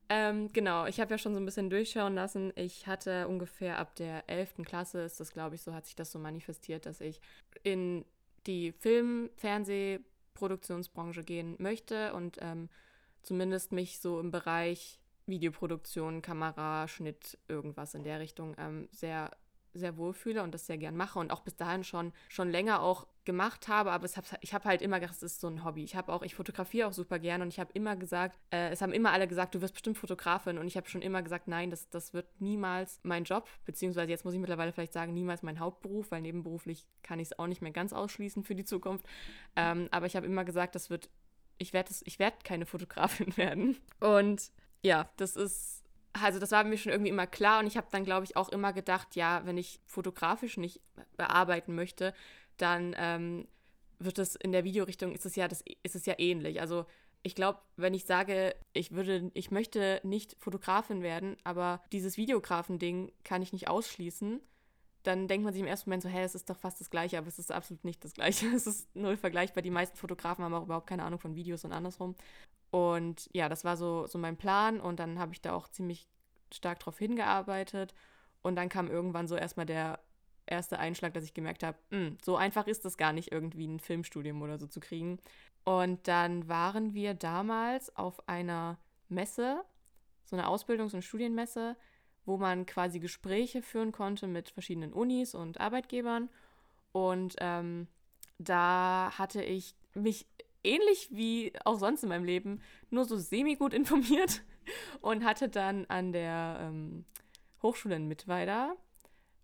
[0.07, 2.53] Ähm, genau, ich habe ja schon so ein bisschen durchschauen lassen.
[2.55, 4.57] Ich hatte ungefähr ab der 11.
[4.63, 7.19] Klasse, ist das glaube ich so, hat sich das so manifestiert, dass ich
[7.63, 8.05] in
[8.47, 9.99] die Film-, Fernseh-,
[10.33, 12.69] Produktionsbranche gehen möchte und ähm,
[13.23, 19.31] zumindest mich so im Bereich Videoproduktion, Kamera, Schnitt, irgendwas in der Richtung ähm, sehr,
[19.73, 23.07] sehr wohlfühle und das sehr gern mache und auch bis dahin schon, schon länger auch
[23.25, 25.83] gemacht habe, aber hab, ich habe halt immer gedacht, es ist so ein Hobby.
[25.83, 28.81] Ich habe auch, ich fotografiere auch super gern und ich habe immer gesagt, äh, es
[28.81, 31.69] haben immer alle gesagt, du wirst bestimmt Fotografin und ich habe schon immer gesagt, nein,
[31.69, 35.59] das, das wird niemals mein Job, beziehungsweise jetzt muss ich mittlerweile vielleicht sagen, niemals mein
[35.59, 39.05] Hauptberuf, weil nebenberuflich kann ich es auch nicht mehr ganz ausschließen für die Zukunft.
[39.55, 41.09] Ähm, aber ich habe immer gesagt, das wird,
[41.57, 43.77] ich werde ich keine Fotografin werden.
[43.99, 45.83] Und ja, das ist,
[46.13, 48.49] also das war mir schon irgendwie immer klar und ich habe dann, glaube ich, auch
[48.49, 50.79] immer gedacht, ja, wenn ich fotografisch nicht
[51.17, 52.13] bearbeiten möchte,
[52.57, 53.47] dann ähm,
[53.99, 56.61] wird es in der Videorichtung, ist es ja, das, ist es ja ähnlich.
[56.61, 56.85] Also
[57.23, 63.11] ich glaube, wenn ich sage, ich würde, ich möchte nicht Fotografin werden, aber dieses Videografen-Ding
[63.23, 64.41] kann ich nicht ausschließen,
[65.01, 67.17] dann denkt man sich im ersten Moment so, hä, es ist doch fast das Gleiche,
[67.17, 68.47] aber es ist absolut nicht das Gleiche.
[68.55, 69.61] Es ist null vergleichbar.
[69.61, 72.15] Die meisten Fotografen haben auch überhaupt keine Ahnung von Videos und andersrum.
[72.71, 76.07] Und ja, das war so, so mein Plan und dann habe ich da auch ziemlich
[76.53, 77.93] stark drauf hingearbeitet.
[78.41, 79.99] Und dann kam irgendwann so erstmal der
[80.47, 83.79] erste Einschlag, dass ich gemerkt habe, "Hm, so einfach ist das gar nicht, irgendwie ein
[83.79, 85.19] Filmstudium oder so zu kriegen.
[85.63, 88.77] Und dann waren wir damals auf einer
[89.09, 89.63] Messe,
[90.23, 91.75] so eine Ausbildungs- und Studienmesse,
[92.25, 96.29] wo man quasi Gespräche führen konnte mit verschiedenen Unis und Arbeitgebern.
[96.91, 97.87] Und ähm,
[98.37, 100.27] da hatte ich mich
[100.63, 104.41] ähnlich wie auch sonst in meinem Leben nur so semi-gut informiert
[105.01, 107.05] und hatte dann an der ähm,
[107.61, 108.75] Hochschule in Mittweida,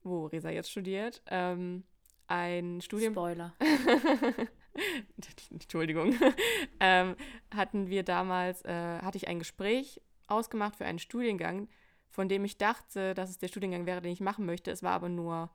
[0.04, 1.84] wo Resa jetzt studiert, ähm,
[2.28, 3.14] ein Studium.
[3.14, 3.54] Spoiler.
[5.52, 6.16] Entschuldigung.
[6.80, 7.16] ähm,
[7.54, 11.68] hatten wir damals, äh, hatte ich ein Gespräch ausgemacht für einen Studiengang,
[12.10, 14.72] von dem ich dachte, dass es der Studiengang wäre, den ich machen möchte.
[14.72, 15.50] Es war aber nur,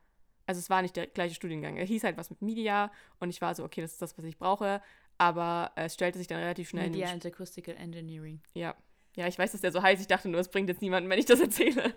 [0.46, 1.76] also es war nicht der gleiche Studiengang.
[1.76, 4.24] Er hieß halt was mit Media und ich war so, okay, das ist das, was
[4.24, 4.82] ich brauche.
[5.18, 8.40] Aber es stellte sich dann relativ schnell Media and Acoustical Engineering.
[8.54, 8.74] ja.
[9.16, 10.02] Ja, ich weiß, dass der so heißt.
[10.02, 11.94] Ich dachte nur, es bringt jetzt niemanden, wenn ich das erzähle.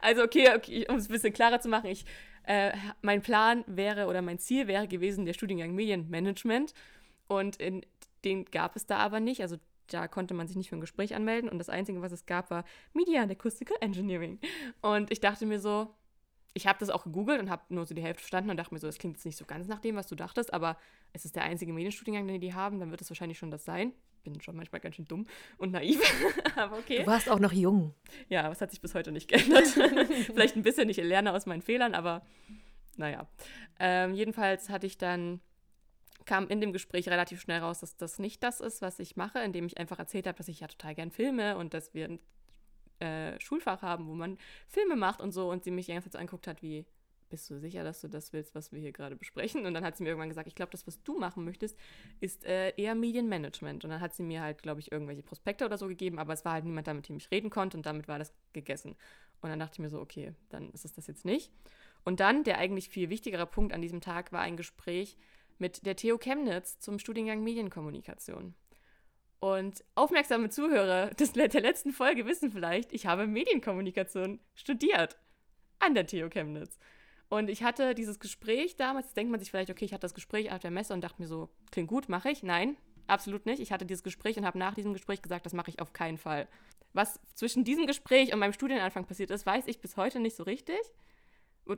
[0.00, 2.04] Also, okay, okay um es ein bisschen klarer zu machen, ich,
[2.44, 2.72] äh,
[3.02, 6.74] mein Plan wäre oder mein Ziel wäre gewesen, der Studiengang Medienmanagement.
[7.26, 7.84] Und in,
[8.24, 9.40] den gab es da aber nicht.
[9.40, 9.56] Also,
[9.88, 11.48] da konnte man sich nicht für ein Gespräch anmelden.
[11.48, 14.38] Und das Einzige, was es gab, war Media and Acoustical Engineering.
[14.80, 15.94] Und ich dachte mir so,
[16.54, 18.80] ich habe das auch gegoogelt und habe nur so die Hälfte verstanden und dachte mir
[18.80, 20.78] so, das klingt jetzt nicht so ganz nach dem, was du dachtest, aber
[21.12, 23.92] es ist der einzige Medienstudiengang, den die haben, dann wird es wahrscheinlich schon das sein.
[24.22, 25.26] Bin schon manchmal ganz schön dumm
[25.58, 26.00] und naiv,
[26.56, 27.00] aber okay.
[27.00, 27.92] Du warst auch noch jung.
[28.28, 29.66] Ja, was hat sich bis heute nicht geändert.
[30.26, 32.22] Vielleicht ein bisschen, ich lerne aus meinen Fehlern, aber
[32.96, 33.26] naja.
[33.80, 35.40] Ähm, jedenfalls hatte ich dann,
[36.24, 39.40] kam in dem Gespräch relativ schnell raus, dass das nicht das ist, was ich mache,
[39.40, 42.18] indem ich einfach erzählt habe, dass ich ja total gern filme und dass wir
[43.00, 46.12] äh, Schulfach haben, wo man Filme macht und so und sie mich die ganze Zeit
[46.14, 46.86] so anguckt hat wie,
[47.34, 49.66] bist du sicher, dass du das willst, was wir hier gerade besprechen?
[49.66, 51.76] Und dann hat sie mir irgendwann gesagt, ich glaube, das, was du machen möchtest,
[52.20, 53.82] ist äh, eher Medienmanagement.
[53.82, 56.44] Und dann hat sie mir halt, glaube ich, irgendwelche Prospekte oder so gegeben, aber es
[56.44, 58.94] war halt niemand da, mit dem ich reden konnte und damit war das gegessen.
[59.40, 61.50] Und dann dachte ich mir so, okay, dann ist es das jetzt nicht.
[62.04, 65.16] Und dann, der eigentlich viel wichtigere Punkt an diesem Tag, war ein Gespräch
[65.58, 68.54] mit der TU Chemnitz zum Studiengang Medienkommunikation.
[69.40, 75.18] Und aufmerksame Zuhörer des, der letzten Folge wissen vielleicht, ich habe Medienkommunikation studiert
[75.80, 76.78] an der TU Chemnitz.
[77.28, 80.52] Und ich hatte dieses Gespräch damals, denkt man sich vielleicht, okay, ich hatte das Gespräch
[80.52, 82.42] auf der Messe und dachte mir so, klingt gut, mache ich.
[82.42, 83.60] Nein, absolut nicht.
[83.60, 86.18] Ich hatte dieses Gespräch und habe nach diesem Gespräch gesagt, das mache ich auf keinen
[86.18, 86.48] Fall.
[86.92, 90.44] Was zwischen diesem Gespräch und meinem Studienanfang passiert ist, weiß ich bis heute nicht so
[90.44, 90.78] richtig.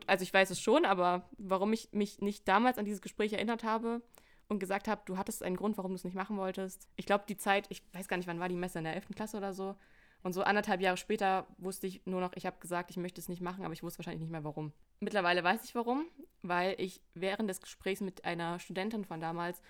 [0.06, 3.64] Also ich weiß es schon, aber warum ich mich nicht damals an dieses Gespräch erinnert
[3.64, 4.02] habe
[4.48, 6.88] und gesagt habe, du hattest einen Grund, warum du es nicht machen wolltest.
[6.96, 9.08] Ich glaube, die Zeit, ich weiß gar nicht, wann war die Messe in der 11.
[9.14, 9.74] Klasse oder so.
[10.22, 13.28] Und so anderthalb Jahre später wusste ich nur noch, ich habe gesagt, ich möchte es
[13.28, 14.72] nicht machen, aber ich wusste wahrscheinlich nicht mehr warum.
[15.00, 16.06] Mittlerweile weiß ich warum,
[16.42, 19.60] weil ich während des Gesprächs mit einer Studentin von damals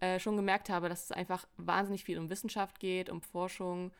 [0.00, 3.92] äh, schon gemerkt habe, dass es einfach wahnsinnig viel um Wissenschaft geht, um Forschung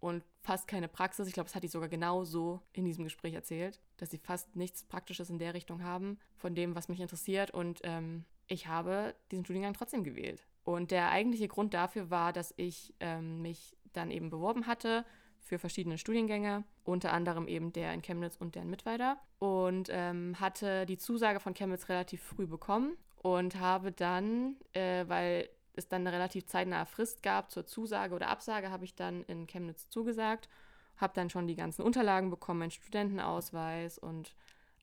[0.00, 1.26] und fast keine Praxis.
[1.26, 4.54] Ich glaube, das hat die sogar genau so in diesem Gespräch erzählt, dass sie fast
[4.54, 7.50] nichts Praktisches in der Richtung haben von dem, was mich interessiert.
[7.50, 10.46] Und ähm, ich habe diesen Studiengang trotzdem gewählt.
[10.64, 15.04] Und der eigentliche Grund dafür war, dass ich ähm, mich dann eben beworben hatte
[15.40, 19.16] für verschiedene Studiengänge, unter anderem eben der in Chemnitz und der in Mittweida.
[19.38, 25.48] Und ähm, hatte die Zusage von Chemnitz relativ früh bekommen und habe dann, äh, weil
[25.74, 29.46] es dann eine relativ zeitnahe Frist gab zur Zusage oder Absage, habe ich dann in
[29.46, 30.48] Chemnitz zugesagt,
[30.96, 34.34] habe dann schon die ganzen Unterlagen bekommen, meinen Studentenausweis und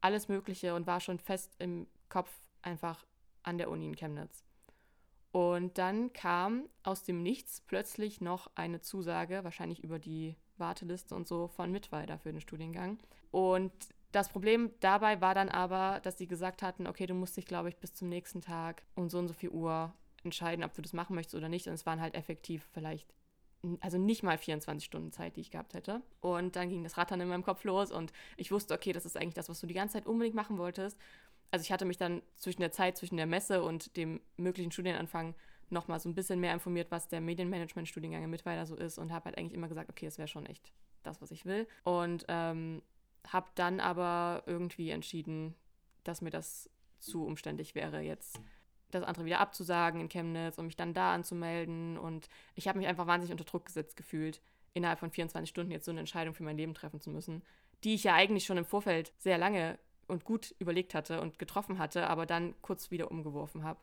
[0.01, 2.29] alles Mögliche und war schon fest im Kopf
[2.61, 3.05] einfach
[3.43, 4.43] an der Uni in Chemnitz.
[5.31, 11.27] Und dann kam aus dem Nichts plötzlich noch eine Zusage, wahrscheinlich über die Warteliste und
[11.27, 12.99] so, von Mittweida für den Studiengang.
[13.31, 13.71] Und
[14.11, 17.69] das Problem dabei war dann aber, dass sie gesagt hatten, okay, du musst dich, glaube
[17.69, 19.91] ich, bis zum nächsten Tag um so und so viel Uhr
[20.23, 21.67] entscheiden, ob du das machen möchtest oder nicht.
[21.67, 23.11] Und es waren halt effektiv vielleicht,
[23.79, 26.03] also nicht mal 24 Stunden Zeit, die ich gehabt hätte.
[26.21, 29.17] Und dann ging das Rattern in meinem Kopf los und ich wusste, okay, das ist
[29.17, 30.95] eigentlich das, was du die ganze Zeit unbedingt machen wolltest
[31.53, 35.35] also ich hatte mich dann zwischen der Zeit, zwischen der Messe und dem möglichen Studienanfang
[35.69, 39.25] nochmal so ein bisschen mehr informiert, was der Medienmanagement-Studiengang in Mittweida so ist und habe
[39.25, 41.67] halt eigentlich immer gesagt, okay, es wäre schon echt das, was ich will.
[41.83, 42.81] Und ähm,
[43.27, 45.53] habe dann aber irgendwie entschieden,
[46.03, 48.41] dass mir das zu umständlich wäre, jetzt
[48.89, 51.99] das andere wieder abzusagen in Chemnitz und mich dann da anzumelden.
[51.99, 54.41] Und ich habe mich einfach wahnsinnig unter Druck gesetzt gefühlt,
[54.73, 57.43] innerhalb von 24 Stunden jetzt so eine Entscheidung für mein Leben treffen zu müssen,
[57.83, 61.77] die ich ja eigentlich schon im Vorfeld sehr lange und gut überlegt hatte und getroffen
[61.77, 63.79] hatte, aber dann kurz wieder umgeworfen habe.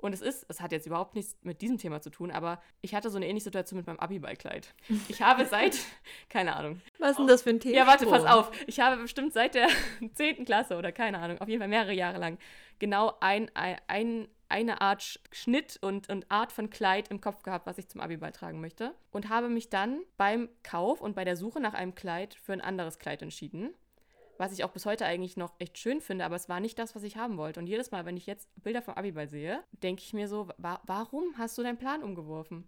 [0.00, 2.94] Und es ist, es hat jetzt überhaupt nichts mit diesem Thema zu tun, aber ich
[2.94, 4.74] hatte so eine ähnliche Situation mit meinem Abiballkleid.
[5.08, 5.78] Ich habe seit,
[6.28, 6.80] keine Ahnung.
[6.98, 7.76] Was ist denn das für ein Thema?
[7.76, 8.50] Ja, warte, pass auf.
[8.66, 9.68] Ich habe bestimmt seit der
[10.14, 10.44] 10.
[10.44, 12.38] Klasse oder keine Ahnung, auf jeden Fall mehrere Jahre lang,
[12.78, 17.76] genau ein, ein, eine Art Schnitt und, und Art von Kleid im Kopf gehabt, was
[17.76, 18.94] ich zum Abiball tragen möchte.
[19.10, 22.62] Und habe mich dann beim Kauf und bei der Suche nach einem Kleid für ein
[22.62, 23.74] anderes Kleid entschieden
[24.40, 26.96] was ich auch bis heute eigentlich noch echt schön finde, aber es war nicht das,
[26.96, 27.60] was ich haben wollte.
[27.60, 30.80] Und jedes Mal, wenn ich jetzt Bilder vom Abiball sehe, denke ich mir so, wa
[30.86, 32.66] warum hast du deinen Plan umgeworfen?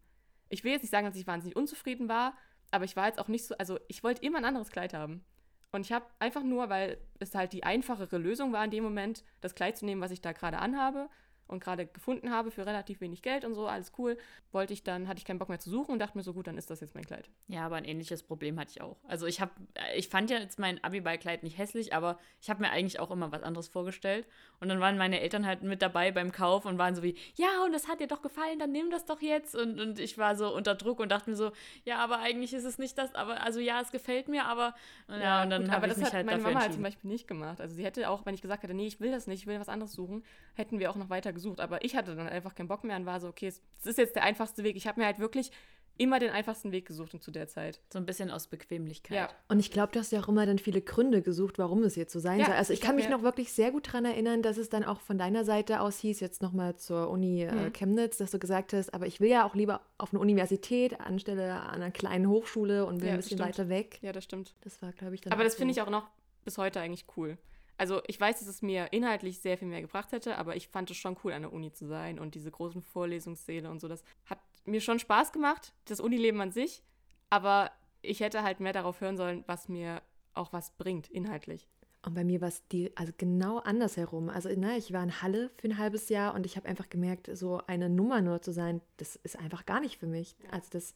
[0.51, 2.37] Ich will jetzt nicht sagen, dass ich wahnsinnig unzufrieden war,
[2.71, 5.25] aber ich war jetzt auch nicht so, also ich wollte immer ein anderes Kleid haben.
[5.71, 9.25] Und ich habe einfach nur, weil es halt die einfachere Lösung war in dem Moment,
[9.41, 11.09] das Kleid zu nehmen, was ich da gerade anhabe,
[11.47, 14.17] und gerade gefunden habe für relativ wenig Geld und so, alles cool,
[14.53, 16.47] wollte ich dann, hatte ich keinen Bock mehr zu suchen und dachte mir so, gut,
[16.47, 17.29] dann ist das jetzt mein Kleid.
[17.49, 18.97] Ja, aber ein ähnliches Problem hatte ich auch.
[19.07, 19.51] Also ich habe,
[19.97, 23.33] ich fand ja jetzt mein Abiballkleid nicht hässlich, aber ich habe mir eigentlich auch immer
[23.33, 24.27] was anderes vorgestellt.
[24.61, 27.65] Und dann waren meine Eltern halt mit dabei beim Kauf und waren so wie, ja,
[27.65, 29.55] und das hat dir doch gefallen, dann nimm das doch jetzt.
[29.55, 31.53] Und, und ich war so unter Druck und dachte mir so,
[31.85, 34.75] ja, aber eigentlich ist es nicht das, aber also ja, es gefällt mir, aber
[35.09, 37.27] ja, ja und dann habe ich mich hat halt meine Mama halt zum Beispiel nicht
[37.27, 37.61] gemacht.
[37.61, 39.59] Also sie hätte auch, wenn ich gesagt hätte, nee, ich will das nicht, ich will
[39.59, 40.25] was anderes suchen,
[40.55, 41.61] hätten wir auch noch weiter gesucht.
[41.61, 44.17] Aber ich hatte dann einfach keinen Bock mehr und war so, okay, es ist jetzt
[44.17, 44.77] der einfachste Weg.
[44.77, 45.51] Ich habe mir halt wirklich
[45.99, 47.81] immer den einfachsten Weg gesucht zu der Zeit.
[47.93, 49.17] So ein bisschen aus Bequemlichkeit.
[49.17, 49.29] Ja.
[49.49, 52.13] Und ich glaube, du hast ja auch immer dann viele Gründe gesucht, warum es jetzt
[52.13, 52.55] so sein ja, soll.
[52.55, 55.01] Also ich, ich kann mich noch wirklich sehr gut daran erinnern, dass es dann auch
[55.01, 57.73] von deiner Seite aus hieß, jetzt nochmal zur Uni äh, mhm.
[57.73, 61.61] Chemnitz, dass du gesagt hast, aber ich will ja auch lieber auf eine Universität anstelle
[61.61, 63.99] an einer kleinen Hochschule und will ja, ein bisschen weiter weg.
[64.03, 64.55] Ja, das stimmt.
[64.63, 65.33] Das war, glaube ich, dann.
[65.33, 66.09] Aber das finde ich auch noch
[66.45, 67.37] bis heute eigentlich cool.
[67.79, 70.91] Also ich weiß, dass es mir inhaltlich sehr viel mehr gebracht hätte, aber ich fand
[70.91, 73.89] es schon cool, an der Uni zu sein und diese großen Vorlesungssäle und so.
[73.89, 76.83] Das hat mir schon Spaß gemacht, das Unileben an sich,
[77.31, 77.71] aber
[78.03, 80.03] ich hätte halt mehr darauf hören sollen, was mir
[80.35, 81.69] auch was bringt, inhaltlich.
[82.05, 84.29] Und bei mir war es die, also genau andersherum.
[84.29, 87.31] Also, ne, ich war in Halle für ein halbes Jahr und ich habe einfach gemerkt,
[87.33, 90.35] so eine Nummer nur zu sein, das ist einfach gar nicht für mich.
[90.51, 90.95] Also das,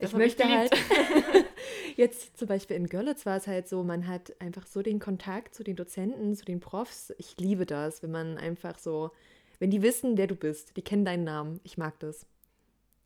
[0.00, 0.72] Das ich ich möchte geliebt.
[0.72, 1.46] halt,
[1.96, 5.54] jetzt zum Beispiel in Görlitz war es halt so, man hat einfach so den Kontakt
[5.54, 7.12] zu den Dozenten, zu den Profs.
[7.18, 9.10] Ich liebe das, wenn man einfach so,
[9.58, 11.60] wenn die wissen, wer du bist, die kennen deinen Namen.
[11.64, 12.26] Ich mag das.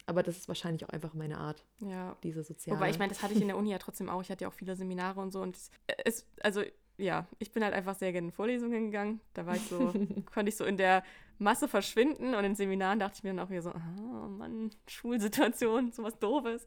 [0.07, 2.17] Aber das ist wahrscheinlich auch einfach meine Art, Ja.
[2.25, 2.79] diese soziale.
[2.79, 4.21] Wobei ich meine, das hatte ich in der Uni ja trotzdem auch.
[4.21, 5.41] Ich hatte ja auch viele Seminare und so.
[5.41, 5.57] Und
[6.05, 6.63] es, also
[6.99, 9.21] ja, ich bin halt einfach sehr gerne in Vorlesungen gegangen.
[9.33, 9.93] Da war ich so,
[10.35, 11.05] konnte ich so in der
[11.39, 12.35] Masse verschwinden.
[12.35, 16.67] Und in Seminaren dachte ich mir dann auch wieder so, oh Mann, Schulsituation, sowas Doofes.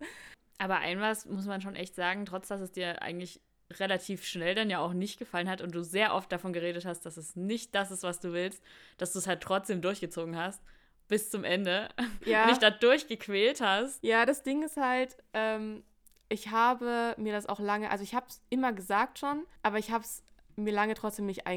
[0.57, 3.41] Aber ein was muss man schon echt sagen, trotz dass es dir eigentlich
[3.73, 7.05] relativ schnell dann ja auch nicht gefallen hat und du sehr oft davon geredet hast,
[7.05, 8.63] dass es nicht das ist, was du willst,
[8.97, 10.61] dass du es halt trotzdem durchgezogen hast
[11.07, 11.89] bis zum Ende
[12.25, 12.43] Ja.
[12.43, 14.03] und dich da durchgequält hast.
[14.03, 15.83] Ja, das Ding ist halt, ähm,
[16.29, 19.91] ich habe mir das auch lange, also ich habe es immer gesagt schon, aber ich
[19.91, 20.23] habe es
[20.55, 21.47] mir lange trotzdem nicht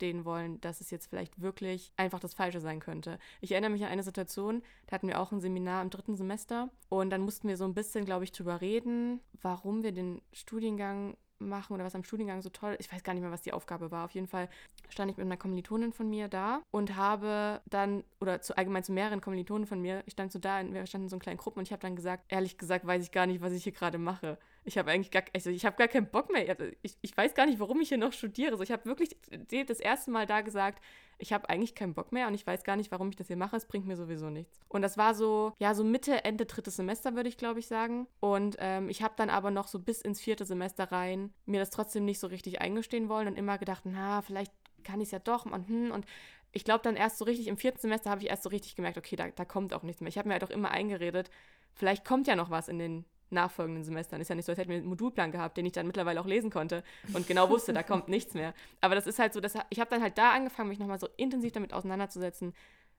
[0.00, 3.18] eingestehen wollen, dass es jetzt vielleicht wirklich einfach das Falsche sein könnte.
[3.40, 6.70] Ich erinnere mich an eine Situation, da hatten wir auch ein Seminar im dritten Semester
[6.88, 11.16] und dann mussten wir so ein bisschen, glaube ich, drüber reden, warum wir den Studiengang
[11.38, 12.76] machen oder was am Studiengang so toll.
[12.80, 14.04] Ich weiß gar nicht mehr, was die Aufgabe war.
[14.04, 14.50] Auf jeden Fall
[14.90, 18.92] stand ich mit einer Kommilitonin von mir da und habe dann, oder zu, allgemein zu
[18.92, 21.66] mehreren Kommilitonen von mir, ich stand so da, wir standen in so kleinen Gruppen und
[21.66, 24.38] ich habe dann gesagt, ehrlich gesagt weiß ich gar nicht, was ich hier gerade mache.
[24.64, 26.48] Ich habe eigentlich gar, also ich habe gar keinen Bock mehr.
[26.48, 28.56] Also Ich, ich weiß gar nicht, warum ich hier noch studiere.
[28.56, 29.16] So, ich habe wirklich
[29.50, 30.82] das erste Mal da gesagt,
[31.18, 33.36] ich habe eigentlich keinen Bock mehr und ich weiß gar nicht, warum ich das hier
[33.36, 33.56] mache.
[33.56, 34.58] Es bringt mir sowieso nichts.
[34.68, 38.06] Und das war so, ja, so Mitte, Ende drittes Semester, würde ich glaube ich sagen.
[38.20, 41.70] Und ähm, ich habe dann aber noch so bis ins vierte Semester rein mir das
[41.70, 44.52] trotzdem nicht so richtig eingestehen wollen und immer gedacht, na, vielleicht
[44.84, 45.90] kann ich es ja doch und hm.
[45.90, 46.06] Und
[46.52, 48.98] ich glaube dann erst so richtig, im vierten Semester habe ich erst so richtig gemerkt,
[48.98, 50.08] okay, da, da kommt auch nichts mehr.
[50.08, 51.30] Ich habe mir halt auch immer eingeredet,
[51.74, 54.20] vielleicht kommt ja noch was in den nachfolgenden Semestern.
[54.20, 56.26] Ist ja nicht so, als hätten wir einen Modulplan gehabt, den ich dann mittlerweile auch
[56.26, 58.54] lesen konnte und genau wusste, da kommt nichts mehr.
[58.80, 61.08] Aber das ist halt so, dass ich habe dann halt da angefangen, mich nochmal so
[61.16, 62.54] intensiv damit auseinanderzusetzen,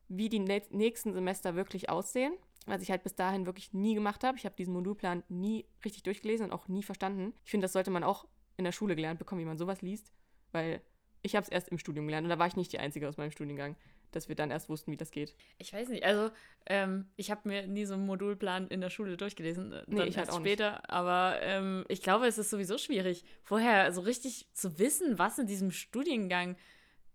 [0.08, 2.34] wie die nä- nächsten Semester wirklich aussehen,
[2.66, 4.38] was ich halt bis dahin wirklich nie gemacht habe.
[4.38, 7.34] Ich habe diesen Modulplan nie richtig durchgelesen und auch nie verstanden.
[7.46, 10.12] Ich finde, das sollte man auch in der Schule gelernt bekommen, wie man sowas liest,
[10.52, 10.82] weil
[11.24, 13.18] ich habe es erst im Studium gelernt und da war ich nicht die Einzige aus
[13.18, 13.76] meinem Studiengang,
[14.12, 15.34] dass wir dann erst wussten, wie das geht.
[15.58, 16.32] Ich weiß nicht, also
[16.66, 20.08] ähm, ich habe mir nie so einen Modulplan in der Schule durchgelesen, äh, Nee, dann
[20.08, 20.52] ich halt erst auch nicht.
[20.52, 25.40] später, aber ähm, ich glaube, es ist sowieso schwierig, vorher so richtig zu wissen, was
[25.40, 26.56] in diesem Studiengang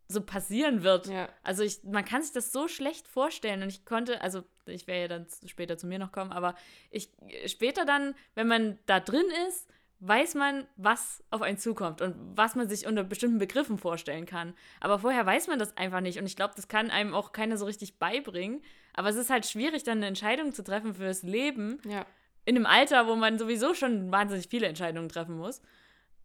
[0.09, 1.09] so passieren wird.
[1.09, 1.29] Ja.
[1.43, 5.01] Also ich, man kann sich das so schlecht vorstellen und ich konnte, also ich werde
[5.01, 6.55] ja dann später zu mir noch kommen, aber
[6.91, 7.11] ich
[7.47, 9.69] später dann, wenn man da drin ist,
[10.01, 14.55] weiß man, was auf einen zukommt und was man sich unter bestimmten Begriffen vorstellen kann.
[14.81, 17.57] Aber vorher weiß man das einfach nicht und ich glaube, das kann einem auch keiner
[17.57, 18.63] so richtig beibringen.
[18.95, 22.05] Aber es ist halt schwierig, dann eine Entscheidung zu treffen fürs Leben Ja.
[22.45, 25.63] in einem Alter, wo man sowieso schon wahnsinnig viele Entscheidungen treffen muss.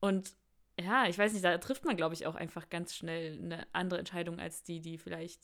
[0.01, 0.31] Und
[0.79, 3.99] ja, ich weiß nicht, da trifft man, glaube ich, auch einfach ganz schnell eine andere
[3.99, 5.39] Entscheidung als die, die vielleicht.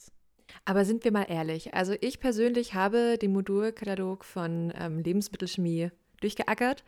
[0.66, 6.84] Aber sind wir mal ehrlich, also ich persönlich habe den Modulkatalog von ähm, Lebensmittelchemie durchgeackert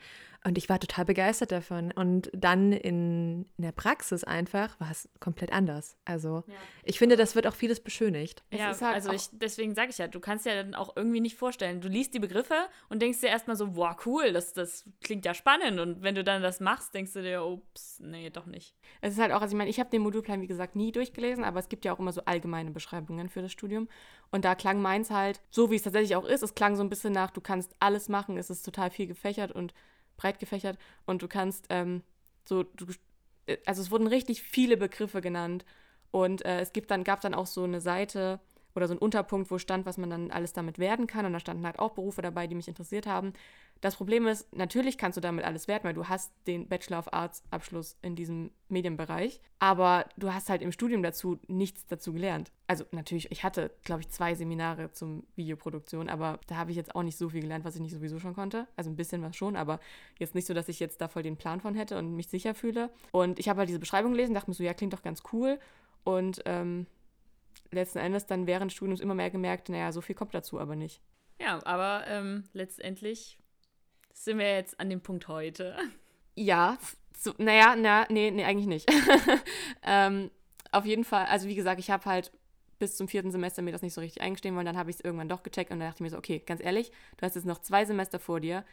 [0.46, 1.92] und ich war total begeistert davon.
[1.92, 5.98] Und dann in, in der Praxis einfach war es komplett anders.
[6.06, 6.44] Also
[6.84, 8.44] ich finde, das wird auch vieles beschönigt.
[8.50, 10.96] Es ja, ist halt also ich, deswegen sage ich ja, du kannst ja dann auch
[10.96, 11.82] irgendwie nicht vorstellen.
[11.82, 12.56] Du liest die Begriffe
[12.88, 15.80] und denkst dir erstmal so, boah, cool, das, das klingt ja spannend.
[15.80, 18.76] Und wenn du dann das machst, denkst du dir, ups, nee, doch nicht.
[19.02, 21.44] Es ist halt auch, also ich meine, ich habe den Modulplan, wie gesagt, nie durchgelesen,
[21.44, 23.90] aber es gibt ja auch immer so allgemeine Beschreibungen für das Studium.
[24.32, 26.90] Und da klang meins halt, so wie es tatsächlich auch ist, es klang so ein
[26.90, 29.74] bisschen nach, du kannst alles machen, es ist total viel gefächert und
[30.20, 32.04] breit gefächert und du kannst ähm,
[32.44, 32.86] so, du,
[33.48, 35.66] äh, also es wurden richtig viele Begriffe genannt
[36.12, 38.40] und äh, es gibt dann, gab dann auch so eine Seite
[38.76, 41.40] oder so einen Unterpunkt, wo stand, was man dann alles damit werden kann und da
[41.40, 43.34] standen halt auch Berufe dabei, die mich interessiert haben.
[43.82, 47.14] Das Problem ist, natürlich kannst du damit alles werden, weil du hast den Bachelor of
[47.14, 52.52] Arts Abschluss in diesem Medienbereich, aber du hast halt im Studium dazu nichts dazu gelernt.
[52.68, 56.94] Also natürlich, ich hatte, glaube ich, zwei Seminare zum Videoproduktion, aber da habe ich jetzt
[56.94, 58.68] auch nicht so viel gelernt, was ich nicht sowieso schon konnte.
[58.76, 59.80] Also ein bisschen was schon, aber
[60.20, 62.54] jetzt nicht so, dass ich jetzt da voll den Plan von hätte und mich sicher
[62.56, 62.90] fühle.
[63.12, 65.58] Und ich habe halt diese Beschreibung gelesen, dachte mir so, ja, klingt doch ganz cool.
[66.04, 66.86] Und ähm,
[67.72, 70.76] letzten Endes dann während des Studiums immer mehr gemerkt, naja, so viel kommt dazu aber
[70.76, 71.02] nicht.
[71.40, 73.38] Ja, aber ähm, letztendlich
[74.14, 75.78] sind wir jetzt an dem Punkt heute.
[76.36, 76.78] Ja,
[77.18, 78.90] so, naja, na, nee, nee, eigentlich nicht.
[79.84, 80.32] ähm,
[80.72, 82.32] auf jeden Fall, also wie gesagt, ich habe halt
[82.80, 85.02] bis zum vierten Semester mir das nicht so richtig eingestehen wollen, dann habe ich es
[85.02, 87.46] irgendwann doch gecheckt und dann dachte ich mir so, okay, ganz ehrlich, du hast jetzt
[87.46, 88.64] noch zwei Semester vor dir,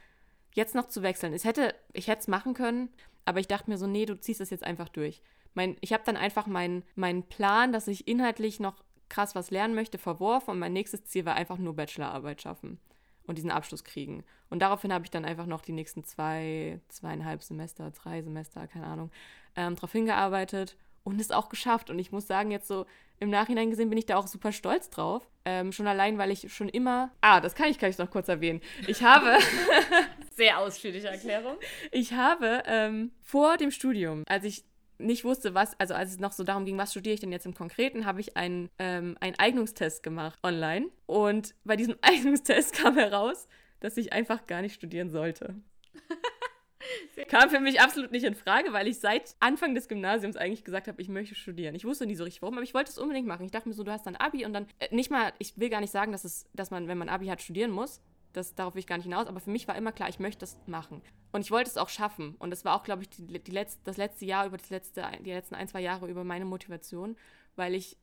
[0.55, 1.35] jetzt noch zu wechseln.
[1.35, 2.89] Ich hätte ich es machen können,
[3.25, 5.23] aber ich dachte mir so, nee, du ziehst das jetzt einfach durch.
[5.57, 9.75] Mein, ich habe dann einfach meinen mein Plan, dass ich inhaltlich noch krass was lernen
[9.75, 12.79] möchte, verworfen und mein nächstes Ziel war einfach nur Bachelorarbeit schaffen
[13.27, 14.23] und diesen Abschluss kriegen.
[14.51, 18.87] Und daraufhin habe ich dann einfach noch die nächsten zwei, zweieinhalb Semester, drei Semester, keine
[18.87, 19.11] Ahnung,
[19.57, 21.89] ähm, darauf hingearbeitet und es auch geschafft.
[21.89, 22.85] Und ich muss sagen, jetzt so
[23.19, 25.27] im Nachhinein gesehen bin ich da auch super stolz drauf.
[25.47, 27.13] Ähm, schon allein, weil ich schon immer.
[27.23, 28.61] Ah, das kann ich gleich noch kurz erwähnen.
[28.87, 29.39] Ich habe.
[30.33, 31.57] Sehr ausführliche Erklärung.
[31.93, 34.65] Ich habe ähm, vor dem Studium, als ich
[34.99, 37.47] nicht wusste, was, also als es noch so darum ging, was studiere ich denn jetzt
[37.47, 40.89] im Konkreten, habe ich einen, ähm, einen Eignungstest gemacht online.
[41.07, 43.49] Und bei diesem Eignungstest kam heraus,
[43.81, 45.55] dass ich einfach gar nicht studieren sollte.
[47.29, 50.87] Kam für mich absolut nicht in Frage, weil ich seit Anfang des Gymnasiums eigentlich gesagt
[50.87, 51.75] habe, ich möchte studieren.
[51.75, 53.45] Ich wusste nie so richtig warum, aber ich wollte es unbedingt machen.
[53.45, 55.69] Ich dachte mir so, du hast dann Abi und dann äh, nicht mal, ich will
[55.69, 58.01] gar nicht sagen, dass es, dass man, wenn man Abi hat, studieren muss.
[58.37, 60.41] Das, darauf will ich gar nicht hinaus, aber für mich war immer klar, ich möchte
[60.41, 61.01] das machen.
[61.33, 62.35] Und ich wollte es auch schaffen.
[62.39, 65.05] Und das war auch, glaube ich, die, die Letz-, das letzte Jahr über das letzte,
[65.21, 67.17] die letzten ein, zwei Jahre über meine Motivation,
[67.55, 67.97] weil ich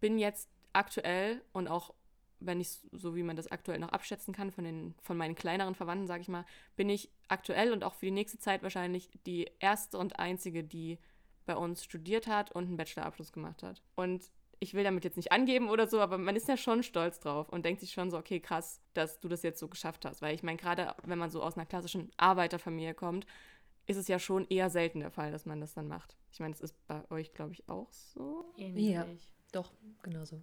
[0.00, 1.94] bin jetzt aktuell und auch
[2.40, 5.74] wenn ich so wie man das aktuell noch abschätzen kann von den von meinen kleineren
[5.74, 6.44] Verwandten, sage ich mal,
[6.76, 10.98] bin ich aktuell und auch für die nächste Zeit wahrscheinlich die erste und einzige, die
[11.46, 13.82] bei uns studiert hat und einen Bachelorabschluss gemacht hat.
[13.94, 14.30] Und
[14.64, 17.48] ich will damit jetzt nicht angeben oder so, aber man ist ja schon stolz drauf
[17.50, 20.22] und denkt sich schon so, okay, krass, dass du das jetzt so geschafft hast.
[20.22, 23.26] Weil ich meine, gerade wenn man so aus einer klassischen Arbeiterfamilie kommt,
[23.86, 26.16] ist es ja schon eher selten der Fall, dass man das dann macht.
[26.32, 28.46] Ich meine, das ist bei euch, glaube ich, auch so.
[28.56, 28.86] Ähnlich.
[28.86, 29.06] Ja,
[29.52, 30.42] doch, genau so.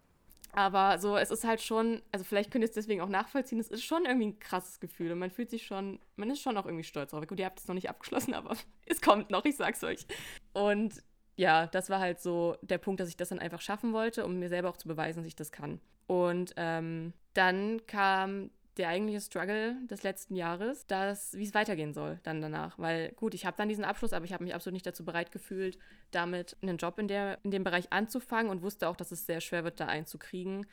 [0.54, 3.70] Aber so, es ist halt schon, also vielleicht könnt ihr es deswegen auch nachvollziehen, es
[3.70, 6.66] ist schon irgendwie ein krasses Gefühl und man fühlt sich schon, man ist schon auch
[6.66, 7.26] irgendwie stolz drauf.
[7.26, 8.56] Gut, ihr habt es noch nicht abgeschlossen, aber
[8.86, 10.06] es kommt noch, ich sag's euch.
[10.54, 11.02] Und
[11.36, 14.40] ja, das war halt so der Punkt, dass ich das dann einfach schaffen wollte, um
[14.40, 15.80] mir selber auch zu beweisen, dass ich das kann.
[16.08, 22.20] Und ähm, dann kam der eigentliche Struggle des letzten Jahres, dass wie es weitergehen soll
[22.24, 22.80] dann danach.
[22.80, 25.32] Weil gut, ich habe dann diesen Abschluss, aber ich habe mich absolut nicht dazu bereit
[25.32, 25.78] gefühlt,
[26.12, 29.42] damit einen Job in, der, in dem Bereich anzufangen und wusste auch, dass es sehr
[29.42, 30.66] schwer wird, da einzukriegen,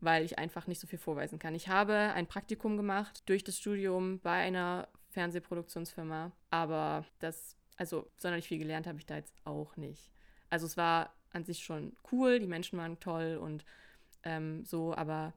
[0.00, 1.54] weil ich einfach nicht so viel vorweisen kann.
[1.54, 8.48] Ich habe ein Praktikum gemacht durch das Studium bei einer Fernsehproduktionsfirma, aber das also sonderlich
[8.48, 10.10] viel gelernt habe ich da jetzt auch nicht.
[10.50, 13.64] Also es war an sich schon cool, die Menschen waren toll und
[14.22, 15.34] ähm, so, aber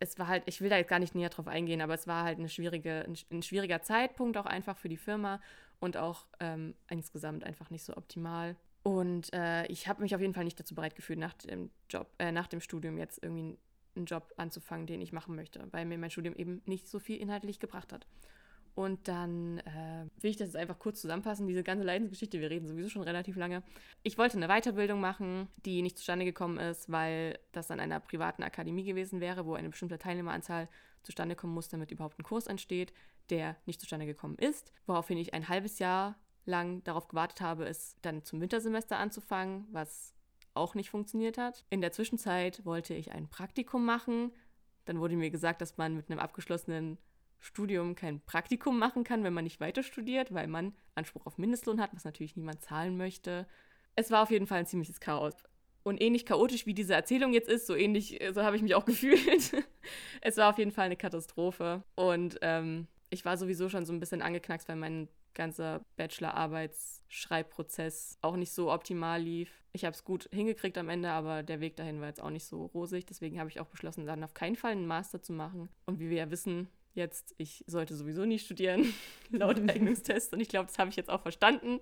[0.00, 2.24] es war halt, ich will da jetzt gar nicht näher drauf eingehen, aber es war
[2.24, 5.40] halt eine schwierige, ein, ein schwieriger Zeitpunkt auch einfach für die Firma
[5.80, 8.56] und auch ähm, insgesamt einfach nicht so optimal.
[8.82, 12.12] Und äh, ich habe mich auf jeden Fall nicht dazu bereit gefühlt, nach dem Job,
[12.18, 13.58] äh, nach dem Studium jetzt irgendwie
[13.96, 17.20] einen Job anzufangen, den ich machen möchte, weil mir mein Studium eben nicht so viel
[17.20, 18.06] inhaltlich gebracht hat.
[18.74, 22.40] Und dann äh, will ich das jetzt einfach kurz zusammenfassen, diese ganze Leidensgeschichte.
[22.40, 23.62] Wir reden sowieso schon relativ lange.
[24.02, 28.42] Ich wollte eine Weiterbildung machen, die nicht zustande gekommen ist, weil das an einer privaten
[28.42, 30.68] Akademie gewesen wäre, wo eine bestimmte Teilnehmeranzahl
[31.04, 32.92] zustande kommen muss, damit überhaupt ein Kurs entsteht,
[33.30, 34.72] der nicht zustande gekommen ist.
[34.86, 40.14] Woraufhin ich ein halbes Jahr lang darauf gewartet habe, es dann zum Wintersemester anzufangen, was
[40.52, 41.64] auch nicht funktioniert hat.
[41.70, 44.32] In der Zwischenzeit wollte ich ein Praktikum machen.
[44.84, 46.98] Dann wurde mir gesagt, dass man mit einem abgeschlossenen
[47.44, 51.78] Studium kein Praktikum machen kann, wenn man nicht weiter studiert, weil man Anspruch auf Mindestlohn
[51.80, 53.46] hat, was natürlich niemand zahlen möchte.
[53.96, 55.34] Es war auf jeden Fall ein ziemliches Chaos.
[55.82, 58.84] Und ähnlich chaotisch wie diese Erzählung jetzt ist, so ähnlich, so habe ich mich auch
[58.86, 59.52] gefühlt.
[60.22, 61.84] es war auf jeden Fall eine Katastrophe.
[61.94, 68.36] Und ähm, ich war sowieso schon so ein bisschen angeknackst, weil mein ganzer Bachelor-Arbeitsschreibprozess auch
[68.36, 69.50] nicht so optimal lief.
[69.72, 72.46] Ich habe es gut hingekriegt am Ende, aber der Weg dahin war jetzt auch nicht
[72.46, 73.04] so rosig.
[73.04, 75.68] Deswegen habe ich auch beschlossen, dann auf keinen Fall einen Master zu machen.
[75.84, 78.92] Und wie wir ja wissen, jetzt, ich sollte sowieso nie studieren,
[79.30, 80.32] laut Eignungstest.
[80.32, 81.80] Und ich glaube, das habe ich jetzt auch verstanden.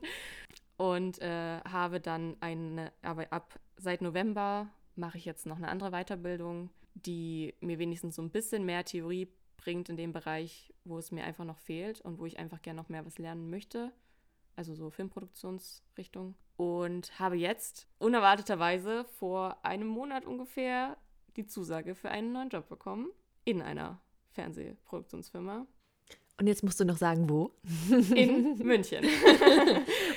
[0.76, 5.90] Und äh, habe dann eine, aber ab seit November mache ich jetzt noch eine andere
[5.90, 11.12] Weiterbildung, die mir wenigstens so ein bisschen mehr Theorie bringt in dem Bereich, wo es
[11.12, 13.92] mir einfach noch fehlt und wo ich einfach gerne noch mehr was lernen möchte.
[14.56, 16.34] Also so Filmproduktionsrichtung.
[16.56, 20.96] Und habe jetzt unerwarteterweise vor einem Monat ungefähr
[21.36, 23.08] die Zusage für einen neuen Job bekommen
[23.44, 24.00] in einer
[24.32, 25.66] Fernsehproduktionsfirma.
[26.42, 27.52] Und jetzt musst du noch sagen, wo?
[28.16, 29.06] In München.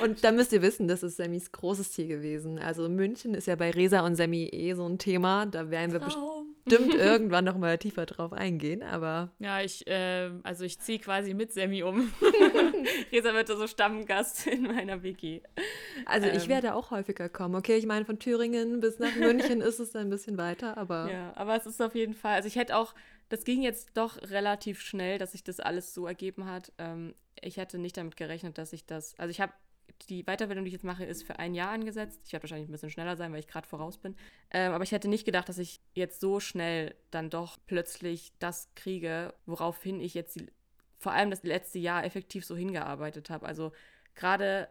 [0.02, 2.58] und da müsst ihr wissen, das ist Sammys großes Ziel gewesen.
[2.58, 5.46] Also München ist ja bei Resa und Sammy eh so ein Thema.
[5.46, 6.56] Da werden wir Traum.
[6.64, 8.82] bestimmt irgendwann noch mal tiefer drauf eingehen.
[8.82, 12.12] Aber ja, ich, äh, also ich ziehe quasi mit Sammy um.
[13.12, 15.42] Resa wird so Stammgast in meiner WG.
[16.06, 16.38] Also ähm.
[16.38, 17.56] ich werde auch häufiger kommen.
[17.56, 21.34] Okay, ich meine von Thüringen bis nach München ist es ein bisschen weiter, aber ja,
[21.36, 22.34] aber es ist auf jeden Fall.
[22.36, 22.96] Also ich hätte auch
[23.30, 26.72] das ging jetzt doch relativ schnell, dass sich das alles so ergeben hat.
[26.78, 29.18] Ähm, ich hätte nicht damit gerechnet, dass ich das.
[29.20, 29.54] Also ich habe
[30.10, 32.22] die Weiterbildung, die ich jetzt mache, ist für ein Jahr angesetzt.
[32.26, 34.16] Ich werde wahrscheinlich ein bisschen schneller sein, weil ich gerade voraus bin.
[34.52, 38.70] Ähm, aber ich hätte nicht gedacht, dass ich jetzt so schnell dann doch plötzlich das
[38.76, 40.48] kriege, woraufhin ich jetzt die
[40.98, 43.46] vor allem das letzte Jahr effektiv so hingearbeitet habe.
[43.46, 43.72] Also
[44.16, 44.70] gerade,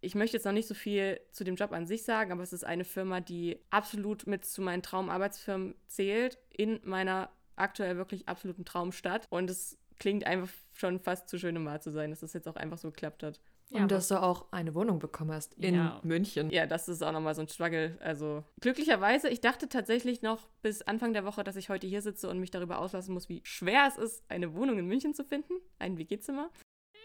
[0.00, 2.54] ich möchte jetzt noch nicht so viel zu dem Job an sich sagen, aber es
[2.54, 8.64] ist eine Firma, die absolut mit zu meinen Traumarbeitsfirmen zählt, in meiner aktuell wirklich absoluten
[8.64, 9.26] Traumstadt.
[9.30, 12.48] Und es klingt einfach schon fast zu schön, um wahr zu sein, dass das jetzt
[12.48, 13.40] auch einfach so geklappt hat.
[13.70, 16.00] Und ja, dass du auch eine Wohnung bekommen hast in ja.
[16.04, 16.50] München.
[16.50, 17.96] Ja, das ist auch nochmal so ein Struggle.
[18.00, 22.28] Also glücklicherweise, ich dachte tatsächlich noch bis Anfang der Woche, dass ich heute hier sitze
[22.28, 25.54] und mich darüber auslassen muss, wie schwer es ist, eine Wohnung in München zu finden,
[25.78, 26.50] ein WG-Zimmer.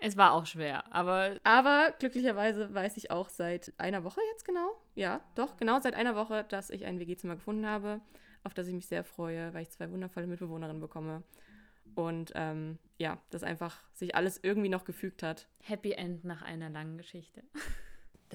[0.02, 1.38] Es war auch schwer, aber.
[1.44, 4.70] Aber glücklicherweise weiß ich auch seit einer Woche jetzt genau.
[4.96, 8.02] Ja, doch, genau seit einer Woche, dass ich ein WG-Zimmer gefunden habe,
[8.44, 11.24] auf das ich mich sehr freue, weil ich zwei wundervolle Mitbewohnerinnen bekomme.
[11.96, 15.48] Und ähm, ja, dass einfach sich alles irgendwie noch gefügt hat.
[15.62, 17.44] Happy End nach einer langen Geschichte.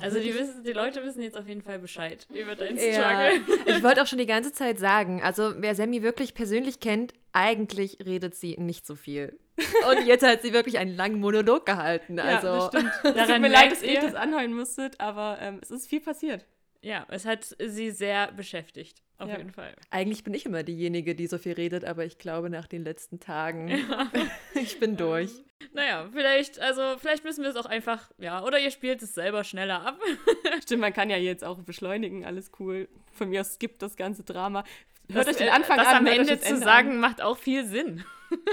[0.01, 2.93] Also die, wissen, die Leute wissen jetzt auf jeden Fall Bescheid über deinen Struggle.
[2.97, 3.31] Ja,
[3.67, 7.99] ich wollte auch schon die ganze Zeit sagen, also wer Sammy wirklich persönlich kennt, eigentlich
[8.05, 9.39] redet sie nicht so viel.
[9.89, 12.19] Und jetzt hat sie wirklich einen langen Monolog gehalten.
[12.19, 12.47] Also.
[12.49, 12.93] Ja, das stimmt.
[13.05, 16.45] Daran tut mir leid, dass ihr das anhören musstet, aber ähm, es ist viel passiert.
[16.85, 19.03] Ja, es hat sie sehr beschäftigt.
[19.17, 19.39] Auf ja.
[19.39, 19.75] jeden Fall.
[19.91, 23.21] Eigentlich bin ich immer diejenige, die so viel redet, aber ich glaube, nach den letzten
[23.21, 24.11] Tagen, ja.
[24.55, 25.31] ich bin durch.
[25.73, 29.45] Naja, vielleicht, also vielleicht müssen wir es auch einfach, ja, oder ihr spielt es selber
[29.45, 29.99] schneller ab.
[30.63, 32.89] Stimmt, man kann ja jetzt auch beschleunigen, alles cool.
[33.13, 34.65] Von mir aus gibt das ganze Drama.
[35.11, 35.97] Hört das, euch den Anfang das an.
[35.99, 36.99] am Ende zu sagen, an.
[36.99, 38.05] macht auch viel Sinn.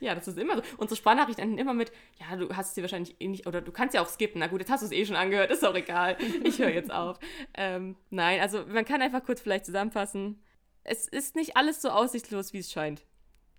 [0.00, 0.62] Ja, das ist immer so.
[0.78, 3.72] Unsere Sprachnachrichten enden immer mit, ja, du hast es dir wahrscheinlich eh nicht, oder du
[3.72, 4.40] kannst ja auch skippen.
[4.40, 6.16] Na gut, jetzt hast du es eh schon angehört, ist auch egal.
[6.44, 7.18] Ich höre jetzt auf.
[7.54, 10.42] Ähm, nein, also man kann einfach kurz vielleicht zusammenfassen.
[10.84, 13.04] Es ist nicht alles so aussichtslos, wie es scheint.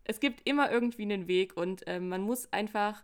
[0.03, 3.03] Es gibt immer irgendwie einen Weg und ähm, man muss einfach,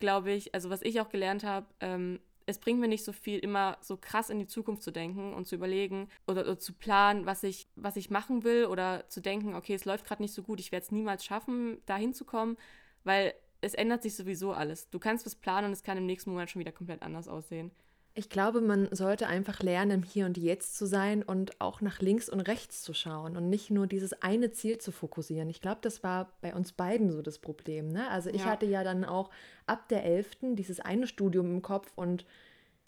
[0.00, 3.40] glaube ich, also was ich auch gelernt habe, ähm, es bringt mir nicht so viel,
[3.40, 7.26] immer so krass in die Zukunft zu denken und zu überlegen oder, oder zu planen,
[7.26, 10.42] was ich, was ich machen will oder zu denken, okay, es läuft gerade nicht so
[10.42, 12.56] gut, ich werde es niemals schaffen, da hinzukommen,
[13.02, 14.88] weil es ändert sich sowieso alles.
[14.90, 17.72] Du kannst was planen und es kann im nächsten Monat schon wieder komplett anders aussehen.
[18.18, 22.00] Ich glaube, man sollte einfach lernen, im Hier und Jetzt zu sein und auch nach
[22.00, 25.50] links und rechts zu schauen und nicht nur dieses eine Ziel zu fokussieren.
[25.50, 27.88] Ich glaube, das war bei uns beiden so das Problem.
[27.88, 28.08] Ne?
[28.10, 28.46] Also ich ja.
[28.46, 29.30] hatte ja dann auch
[29.66, 30.54] ab der 11.
[30.54, 32.24] dieses eine Studium im Kopf und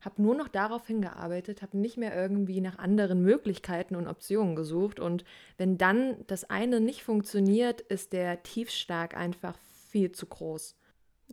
[0.01, 4.99] habe nur noch darauf hingearbeitet, habe nicht mehr irgendwie nach anderen Möglichkeiten und Optionen gesucht.
[4.99, 5.25] Und
[5.59, 9.59] wenn dann das eine nicht funktioniert, ist der Tiefschlag einfach
[9.91, 10.77] viel zu groß.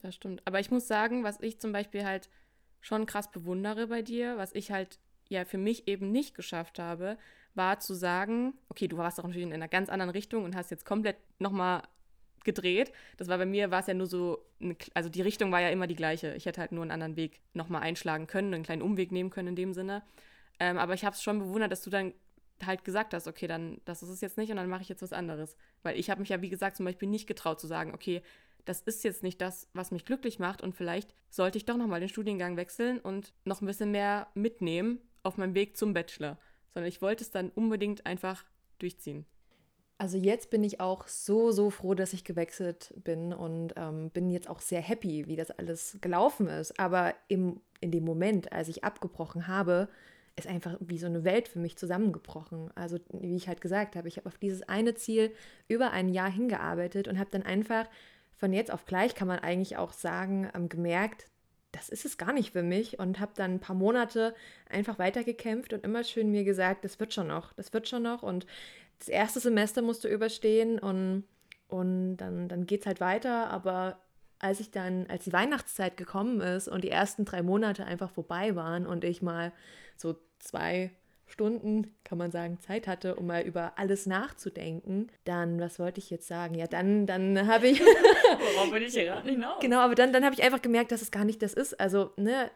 [0.02, 0.42] Das stimmt.
[0.46, 2.30] Aber ich muss sagen, was ich zum Beispiel halt
[2.86, 7.18] schon krass bewundere bei dir, was ich halt ja für mich eben nicht geschafft habe,
[7.56, 10.70] war zu sagen, okay, du warst doch natürlich in einer ganz anderen Richtung und hast
[10.70, 11.82] jetzt komplett nochmal
[12.44, 12.92] gedreht.
[13.18, 15.70] Das war bei mir, war es ja nur so, eine, also die Richtung war ja
[15.70, 16.36] immer die gleiche.
[16.36, 19.48] Ich hätte halt nur einen anderen Weg nochmal einschlagen können, einen kleinen Umweg nehmen können
[19.50, 20.04] in dem Sinne.
[20.60, 22.14] Ähm, aber ich habe es schon bewundert, dass du dann
[22.64, 25.02] halt gesagt hast, okay, dann das ist es jetzt nicht und dann mache ich jetzt
[25.02, 25.58] was anderes.
[25.82, 28.22] Weil ich habe mich ja, wie gesagt, zum Beispiel nicht getraut zu sagen, okay,
[28.66, 32.00] das ist jetzt nicht das, was mich glücklich macht und vielleicht sollte ich doch nochmal
[32.00, 36.38] den Studiengang wechseln und noch ein bisschen mehr mitnehmen auf meinem Weg zum Bachelor.
[36.74, 38.44] Sondern ich wollte es dann unbedingt einfach
[38.80, 39.26] durchziehen.
[39.98, 44.30] Also jetzt bin ich auch so, so froh, dass ich gewechselt bin und ähm, bin
[44.30, 46.78] jetzt auch sehr happy, wie das alles gelaufen ist.
[46.80, 49.88] Aber im, in dem Moment, als ich abgebrochen habe,
[50.36, 52.72] ist einfach wie so eine Welt für mich zusammengebrochen.
[52.76, 55.32] Also wie ich halt gesagt habe, ich habe auf dieses eine Ziel
[55.70, 57.88] über ein Jahr hingearbeitet und habe dann einfach
[58.36, 61.28] von jetzt auf gleich, kann man eigentlich auch sagen, ähm, gemerkt,
[61.72, 64.34] das ist es gar nicht für mich und habe dann ein paar Monate
[64.70, 68.24] einfach weitergekämpft und immer schön mir gesagt, das wird schon noch, das wird schon noch
[68.24, 68.46] und
[69.00, 71.26] das erste Semester musst du überstehen und,
[71.68, 74.00] und dann, dann geht es halt weiter, aber
[74.40, 78.56] als ich dann, als die Weihnachtszeit gekommen ist und die ersten drei Monate einfach vorbei
[78.56, 79.52] waren und ich mal
[79.98, 80.92] so zwei
[81.28, 86.10] Stunden, kann man sagen, Zeit hatte, um mal über alles nachzudenken, dann, was wollte ich
[86.10, 86.56] jetzt sagen?
[86.56, 87.82] Ja, dann, dann habe ich.
[88.56, 89.60] Worauf bin ich hier gerade hinaus?
[89.60, 91.80] Genau, aber dann, dann habe ich einfach gemerkt, dass es gar nicht das ist.
[91.80, 92.52] Also, ne,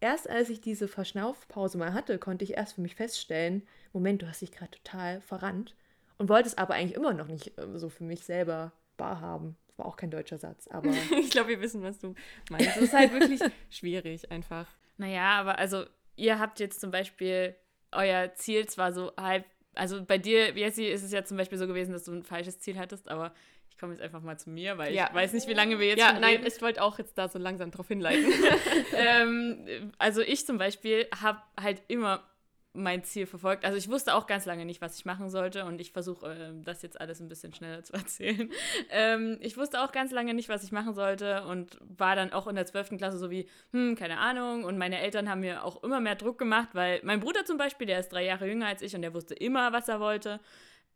[0.00, 3.62] erst als ich diese Verschnaufpause mal hatte, konnte ich erst für mich feststellen:
[3.92, 5.76] Moment, du hast dich gerade total verrannt
[6.18, 9.56] und wolltest aber eigentlich immer noch nicht äh, so für mich selber wahr haben.
[9.68, 10.90] Das war auch kein deutscher Satz, aber.
[11.18, 12.14] ich glaube, wir wissen, was du
[12.50, 12.76] meinst.
[12.76, 14.66] Es ist halt wirklich schwierig, einfach.
[14.96, 15.84] Naja, aber also,
[16.16, 17.54] ihr habt jetzt zum Beispiel
[17.94, 21.66] euer Ziel zwar so halb, also bei dir, Jessie, ist es ja zum Beispiel so
[21.66, 23.32] gewesen, dass du ein falsches Ziel hattest, aber
[23.70, 25.08] ich komme jetzt einfach mal zu mir, weil ja.
[25.08, 26.46] ich weiß nicht, wie lange wir jetzt Ja, nein, reden.
[26.46, 28.32] ich wollte auch jetzt da so langsam drauf hinleiten.
[28.96, 32.22] ähm, also ich zum Beispiel habe halt immer
[32.74, 33.64] mein Ziel verfolgt.
[33.64, 36.52] Also ich wusste auch ganz lange nicht, was ich machen sollte und ich versuche äh,
[36.62, 38.50] das jetzt alles ein bisschen schneller zu erzählen.
[38.90, 42.48] Ähm, ich wusste auch ganz lange nicht, was ich machen sollte und war dann auch
[42.48, 42.96] in der 12.
[42.98, 44.64] Klasse so wie, hm, keine Ahnung.
[44.64, 47.86] Und meine Eltern haben mir auch immer mehr Druck gemacht, weil mein Bruder zum Beispiel,
[47.86, 50.40] der ist drei Jahre jünger als ich und der wusste immer, was er wollte.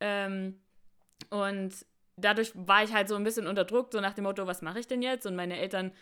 [0.01, 0.61] Ähm,
[1.31, 4.63] und dadurch war ich halt so ein bisschen unter Druck, so nach dem Motto, was
[4.63, 5.27] mache ich denn jetzt?
[5.27, 5.93] Und meine Eltern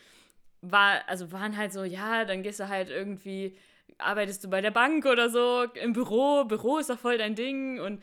[0.62, 3.56] war, also waren halt so, ja, dann gehst du halt irgendwie,
[3.98, 7.80] arbeitest du bei der Bank oder so, im Büro, Büro ist doch voll dein Ding.
[7.80, 8.02] Und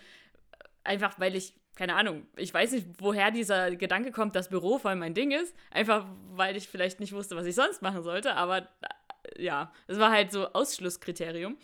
[0.84, 4.96] einfach, weil ich, keine Ahnung, ich weiß nicht, woher dieser Gedanke kommt, dass Büro voll
[4.96, 5.56] mein Ding ist.
[5.72, 8.36] Einfach, weil ich vielleicht nicht wusste, was ich sonst machen sollte.
[8.36, 11.58] Aber äh, ja, es war halt so Ausschlusskriterium.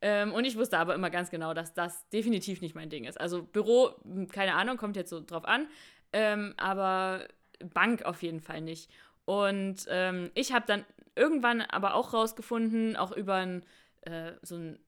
[0.00, 3.20] Ähm, und ich wusste aber immer ganz genau, dass das definitiv nicht mein Ding ist.
[3.20, 5.66] Also Büro, hm, keine Ahnung, kommt jetzt so drauf an.
[6.12, 7.26] Ähm, aber
[7.72, 8.90] Bank auf jeden Fall nicht.
[9.24, 10.84] Und ähm, ich habe dann
[11.16, 13.64] irgendwann aber auch rausgefunden, auch über ein,
[14.02, 14.78] äh, so, ein,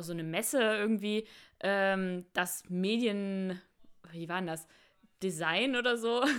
[0.00, 1.26] so eine Messe irgendwie,
[1.60, 3.60] ähm, dass Medien,
[4.12, 4.66] wie war denn das?
[5.22, 6.24] Design oder so.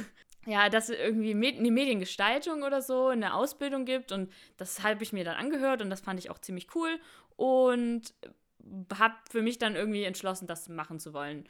[0.46, 5.12] Ja, dass es irgendwie eine Mediengestaltung oder so eine Ausbildung gibt und das habe ich
[5.12, 7.02] mir dann angehört und das fand ich auch ziemlich cool
[7.36, 8.14] und
[8.98, 11.50] habe für mich dann irgendwie entschlossen, das machen zu wollen.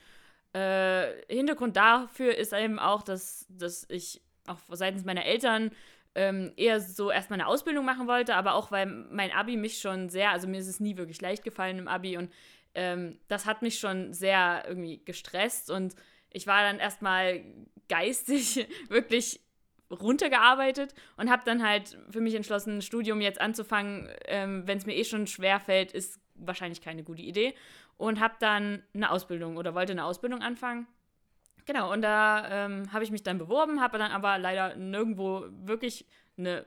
[0.54, 5.72] Äh, Hintergrund dafür ist eben auch, dass, dass ich auch seitens meiner Eltern
[6.18, 10.10] ähm, eher so erstmal eine Ausbildung machen wollte, aber auch weil mein Abi mich schon
[10.10, 12.34] sehr, also mir ist es nie wirklich leicht gefallen im Abi und
[12.74, 15.96] ähm, das hat mich schon sehr irgendwie gestresst und
[16.32, 17.44] ich war dann erstmal
[17.88, 19.42] geistig wirklich
[19.92, 24.88] runtergearbeitet und habe dann halt für mich entschlossen, ein Studium jetzt anzufangen, ähm, wenn es
[24.88, 27.54] mir eh schon schwer fällt, ist wahrscheinlich keine gute Idee.
[27.96, 30.88] Und habe dann eine Ausbildung oder wollte eine Ausbildung anfangen
[31.68, 36.06] Genau, und da ähm, habe ich mich dann beworben, habe dann aber leider nirgendwo wirklich
[36.38, 36.66] eine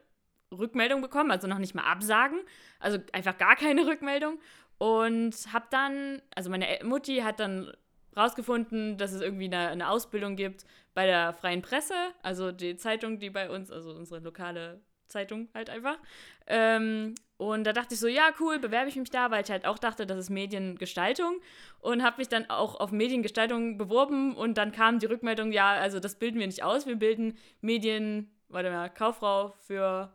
[0.52, 2.40] Rückmeldung bekommen, also noch nicht mal Absagen,
[2.80, 4.38] also einfach gar keine Rückmeldung.
[4.76, 7.72] Und habe dann, also meine Mutti hat dann
[8.14, 13.18] rausgefunden, dass es irgendwie eine, eine, Ausbildung gibt bei der Freien Presse, also die Zeitung,
[13.18, 15.98] die bei uns, also unsere lokale Zeitung halt einfach.
[16.46, 19.64] Ähm, und da dachte ich so, ja, cool, bewerbe ich mich da, weil ich halt
[19.64, 21.40] auch dachte, das ist Mediengestaltung.
[21.78, 26.00] Und habe mich dann auch auf Mediengestaltung beworben und dann kam die Rückmeldung, ja, also
[26.00, 30.12] das bilden wir nicht aus, wir bilden Medien, warte mal, Kauffrau für,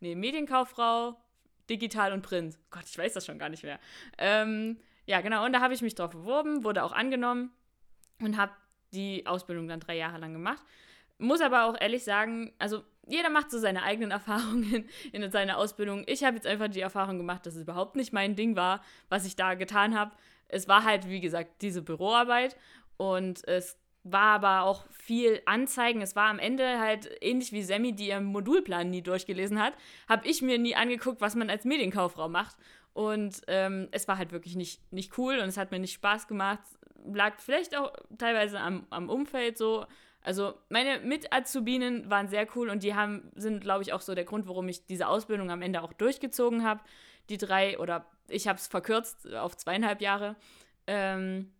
[0.00, 1.22] nee, Medienkauffrau,
[1.68, 2.58] digital und Print.
[2.70, 3.78] Gott, ich weiß das schon gar nicht mehr.
[4.16, 7.52] Ähm, ja, genau, und da habe ich mich drauf beworben, wurde auch angenommen
[8.18, 8.52] und habe
[8.94, 10.64] die Ausbildung dann drei Jahre lang gemacht.
[11.18, 16.04] Muss aber auch ehrlich sagen, also jeder macht so seine eigenen Erfahrungen in seiner Ausbildung.
[16.06, 19.24] Ich habe jetzt einfach die Erfahrung gemacht, dass es überhaupt nicht mein Ding war, was
[19.26, 20.12] ich da getan habe.
[20.48, 22.56] Es war halt, wie gesagt, diese Büroarbeit
[22.96, 26.02] und es war aber auch viel Anzeigen.
[26.02, 29.74] Es war am Ende halt ähnlich wie Sammy, die ihren Modulplan nie durchgelesen hat,
[30.08, 32.56] habe ich mir nie angeguckt, was man als Medienkauffrau macht.
[32.94, 36.28] Und ähm, es war halt wirklich nicht, nicht cool und es hat mir nicht Spaß
[36.28, 36.60] gemacht.
[37.04, 39.86] Lag vielleicht auch teilweise am, am Umfeld so,
[40.24, 44.24] also meine Mit-Azubinen waren sehr cool und die haben, sind, glaube ich, auch so der
[44.24, 46.80] Grund, warum ich diese Ausbildung am Ende auch durchgezogen habe.
[47.28, 50.36] Die drei, oder ich habe es verkürzt auf zweieinhalb Jahre.
[50.86, 51.52] Ähm,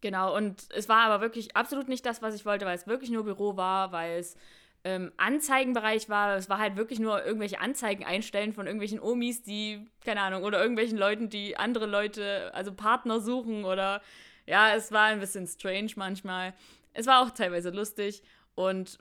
[0.00, 3.10] genau, und es war aber wirklich absolut nicht das, was ich wollte, weil es wirklich
[3.10, 4.36] nur Büro war, weil es
[4.84, 6.36] ähm, Anzeigenbereich war.
[6.36, 10.60] Es war halt wirklich nur irgendwelche Anzeigen einstellen von irgendwelchen Omis, die, keine Ahnung, oder
[10.60, 14.02] irgendwelchen Leuten, die andere Leute, also Partner suchen oder
[14.46, 16.54] ja, es war ein bisschen strange manchmal.
[16.94, 18.22] Es war auch teilweise lustig
[18.54, 18.98] und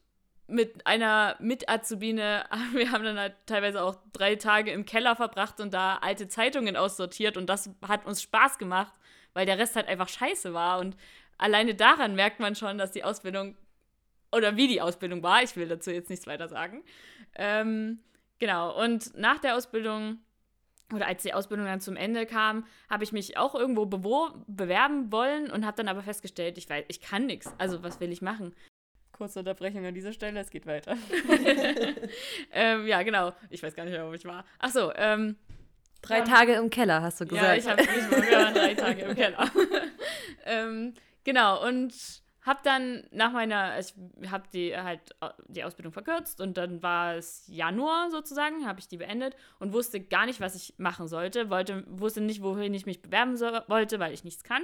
[0.47, 5.73] mit einer Mit-Azubine, wir haben dann halt teilweise auch drei Tage im Keller verbracht und
[5.73, 8.93] da alte Zeitungen aussortiert und das hat uns Spaß gemacht,
[9.33, 10.97] weil der Rest halt einfach scheiße war und
[11.37, 13.55] alleine daran merkt man schon, dass die Ausbildung
[14.31, 16.83] oder wie die Ausbildung war, ich will dazu jetzt nichts weiter sagen.
[17.35, 17.99] Ähm,
[18.39, 20.19] genau, und nach der Ausbildung
[20.95, 23.85] oder als die Ausbildung dann zum Ende kam, habe ich mich auch irgendwo
[24.47, 27.51] bewerben wollen und habe dann aber festgestellt, ich weiß, ich kann nichts.
[27.57, 28.53] Also was will ich machen?
[29.11, 30.97] Kurze Unterbrechung an dieser Stelle, es geht weiter.
[32.51, 33.33] ähm, ja, genau.
[33.49, 34.43] Ich weiß gar nicht mehr, wo ich war.
[34.59, 35.37] Ach so, ähm,
[36.03, 37.47] Drei ähm, Tage im Keller, hast du gesagt.
[37.47, 39.49] Ja, ich habe mich mal, wir waren drei Tage im Keller.
[40.45, 41.93] ähm, genau, und
[42.45, 43.93] hab dann nach meiner, ich
[44.29, 44.99] habe die halt
[45.47, 50.01] die Ausbildung verkürzt und dann war es Januar sozusagen, habe ich die beendet und wusste
[50.01, 53.99] gar nicht, was ich machen sollte, wollte, wusste nicht, wohin ich mich bewerben so, wollte,
[53.99, 54.63] weil ich nichts kann.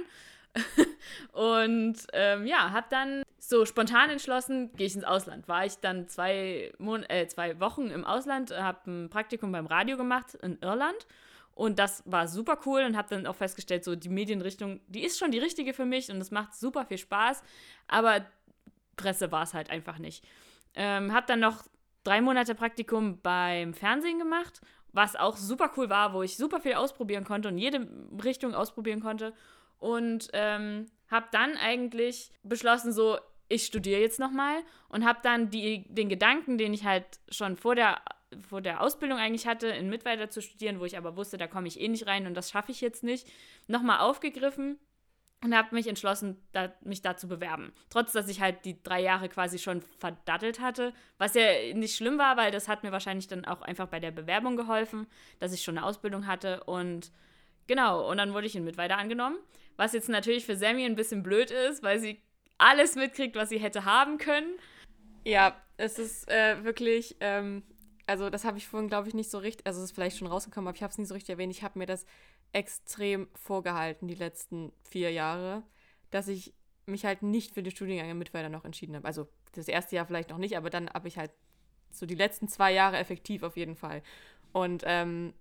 [1.32, 5.48] und ähm, ja, habe dann so spontan entschlossen, gehe ich ins Ausland.
[5.48, 9.96] War ich dann zwei, Mon äh, zwei Wochen im Ausland, habe ein Praktikum beim Radio
[9.96, 11.06] gemacht in Irland
[11.54, 15.18] und das war super cool und habe dann auch festgestellt, so die Medienrichtung, die ist
[15.18, 17.42] schon die richtige für mich und es macht super viel Spaß.
[17.88, 18.24] Aber
[18.96, 20.24] Presse war es halt einfach nicht.
[20.74, 21.64] Ähm, habe dann noch
[22.04, 24.60] drei Monate Praktikum beim Fernsehen gemacht,
[24.92, 27.86] was auch super cool war, wo ich super viel ausprobieren konnte und jede
[28.24, 29.32] Richtung ausprobieren konnte.
[29.78, 35.84] Und ähm, habe dann eigentlich beschlossen, so, ich studiere jetzt nochmal und habe dann die,
[35.88, 38.00] den Gedanken, den ich halt schon vor der
[38.48, 41.68] vor der Ausbildung eigentlich hatte, in Mittweiter zu studieren, wo ich aber wusste, da komme
[41.68, 43.28] ich eh nicht rein und das schaffe ich jetzt nicht,
[43.66, 44.78] nochmal aufgegriffen
[45.42, 47.72] und habe mich entschlossen, da, mich da zu bewerben.
[47.88, 52.18] Trotz, dass ich halt die drei Jahre quasi schon verdattelt hatte, was ja nicht schlimm
[52.18, 55.06] war, weil das hat mir wahrscheinlich dann auch einfach bei der Bewerbung geholfen,
[55.38, 57.10] dass ich schon eine Ausbildung hatte und
[57.66, 59.38] genau, und dann wurde ich in Mittweida angenommen,
[59.76, 62.20] was jetzt natürlich für Sammy ein bisschen blöd ist, weil sie
[62.58, 64.52] alles mitkriegt, was sie hätte haben können.
[65.24, 67.62] Ja, es ist äh, wirklich, ähm,
[68.10, 70.26] also das habe ich vorhin, glaube ich, nicht so richtig, also es ist vielleicht schon
[70.26, 71.52] rausgekommen, aber ich habe es nicht so richtig erwähnt.
[71.52, 72.04] Ich habe mir das
[72.52, 75.62] extrem vorgehalten, die letzten vier Jahre,
[76.10, 76.52] dass ich
[76.86, 79.06] mich halt nicht für die Studiengänge mit weiter noch entschieden habe.
[79.06, 81.30] Also das erste Jahr vielleicht noch nicht, aber dann habe ich halt
[81.90, 84.02] so die letzten zwei Jahre effektiv auf jeden Fall.
[84.52, 85.32] Und ähm,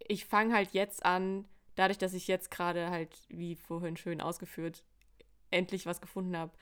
[0.00, 1.44] ich fange halt jetzt an,
[1.76, 4.82] dadurch, dass ich jetzt gerade halt, wie vorhin schön ausgeführt,
[5.52, 6.52] endlich was gefunden habe,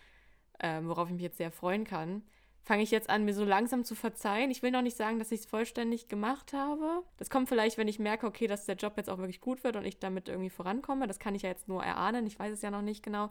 [0.61, 2.23] ähm, worauf ich mich jetzt sehr freuen kann,
[2.67, 4.51] fange ich jetzt an, mir so langsam zu verzeihen.
[4.51, 7.05] Ich will noch nicht sagen, dass ich es vollständig gemacht habe.
[7.17, 9.77] Das kommt vielleicht, wenn ich merke, okay, dass der Job jetzt auch wirklich gut wird
[9.77, 11.07] und ich damit irgendwie vorankomme.
[11.07, 12.27] Das kann ich ja jetzt nur erahnen.
[12.27, 13.31] Ich weiß es ja noch nicht genau.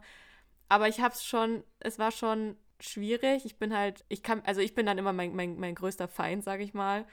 [0.70, 3.44] Aber ich habe es schon, es war schon schwierig.
[3.44, 6.42] Ich bin halt, ich kann, also ich bin dann immer mein, mein, mein größter Feind,
[6.42, 7.04] sage ich mal.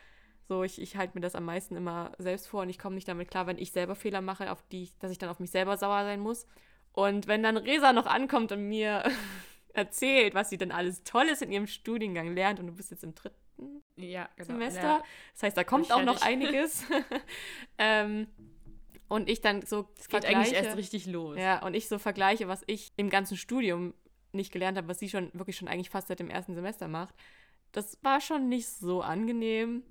[0.48, 3.08] So, ich, ich halte mir das am meisten immer selbst vor und ich komme nicht
[3.10, 5.76] damit klar, wenn ich selber Fehler mache, auf die, dass ich dann auf mich selber
[5.76, 6.48] sauer sein muss.
[6.94, 9.04] Und wenn dann Resa noch ankommt und mir
[9.74, 13.16] erzählt, was sie denn alles Tolles in ihrem Studiengang lernt und du bist jetzt im
[13.16, 13.36] dritten
[13.96, 14.48] ja, genau.
[14.48, 14.82] Semester.
[14.82, 15.04] Ja.
[15.34, 16.86] Das heißt, da kommt auch noch einiges.
[17.78, 18.28] ähm,
[19.08, 21.38] und ich dann so es geht eigentlich erst richtig los.
[21.38, 23.94] Ja, und ich so vergleiche, was ich im ganzen Studium
[24.32, 27.14] nicht gelernt habe, was sie schon wirklich schon eigentlich fast seit dem ersten Semester macht.
[27.72, 29.84] Das war schon nicht so angenehm.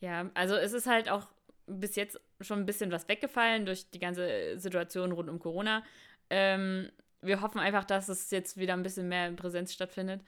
[0.00, 1.26] Ja, also es ist halt auch
[1.66, 5.84] bis jetzt schon ein bisschen was weggefallen durch die ganze Situation rund um Corona.
[6.30, 6.90] Ähm,
[7.22, 10.22] wir hoffen einfach, dass es jetzt wieder ein bisschen mehr in Präsenz stattfindet.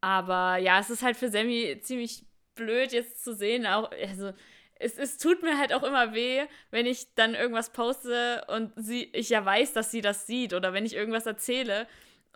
[0.00, 2.24] Aber ja, es ist halt für Sammy ziemlich
[2.54, 3.66] blöd jetzt zu sehen.
[3.66, 4.32] Auch, also,
[4.78, 9.04] es, es tut mir halt auch immer weh, wenn ich dann irgendwas poste und sie,
[9.12, 11.86] ich ja weiß, dass sie das sieht oder wenn ich irgendwas erzähle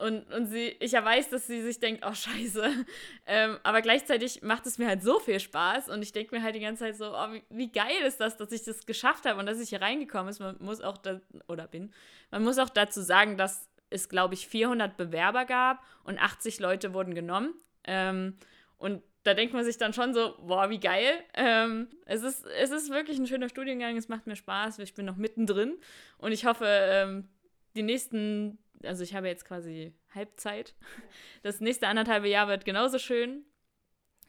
[0.00, 2.70] und, und sie, ich ja weiß, dass sie sich denkt, oh scheiße.
[3.26, 6.56] Ähm, aber gleichzeitig macht es mir halt so viel Spaß und ich denke mir halt
[6.56, 9.38] die ganze Zeit so, oh, wie, wie, geil ist das, dass ich das geschafft habe
[9.38, 10.40] und dass ich hier reingekommen ist.
[10.40, 11.92] Man muss auch da, oder bin,
[12.32, 16.94] man muss auch dazu sagen, dass es, glaube ich, 400 Bewerber gab und 80 Leute
[16.94, 17.54] wurden genommen.
[17.84, 18.36] Ähm,
[18.78, 21.22] und da denkt man sich dann schon so, boah, wie geil.
[21.34, 25.04] Ähm, es, ist, es ist wirklich ein schöner Studiengang, es macht mir Spaß, ich bin
[25.04, 25.76] noch mittendrin
[26.18, 27.28] und ich hoffe, ähm,
[27.76, 30.74] die nächsten, also ich habe jetzt quasi Halbzeit,
[31.42, 33.44] das nächste anderthalbe Jahr wird genauso schön.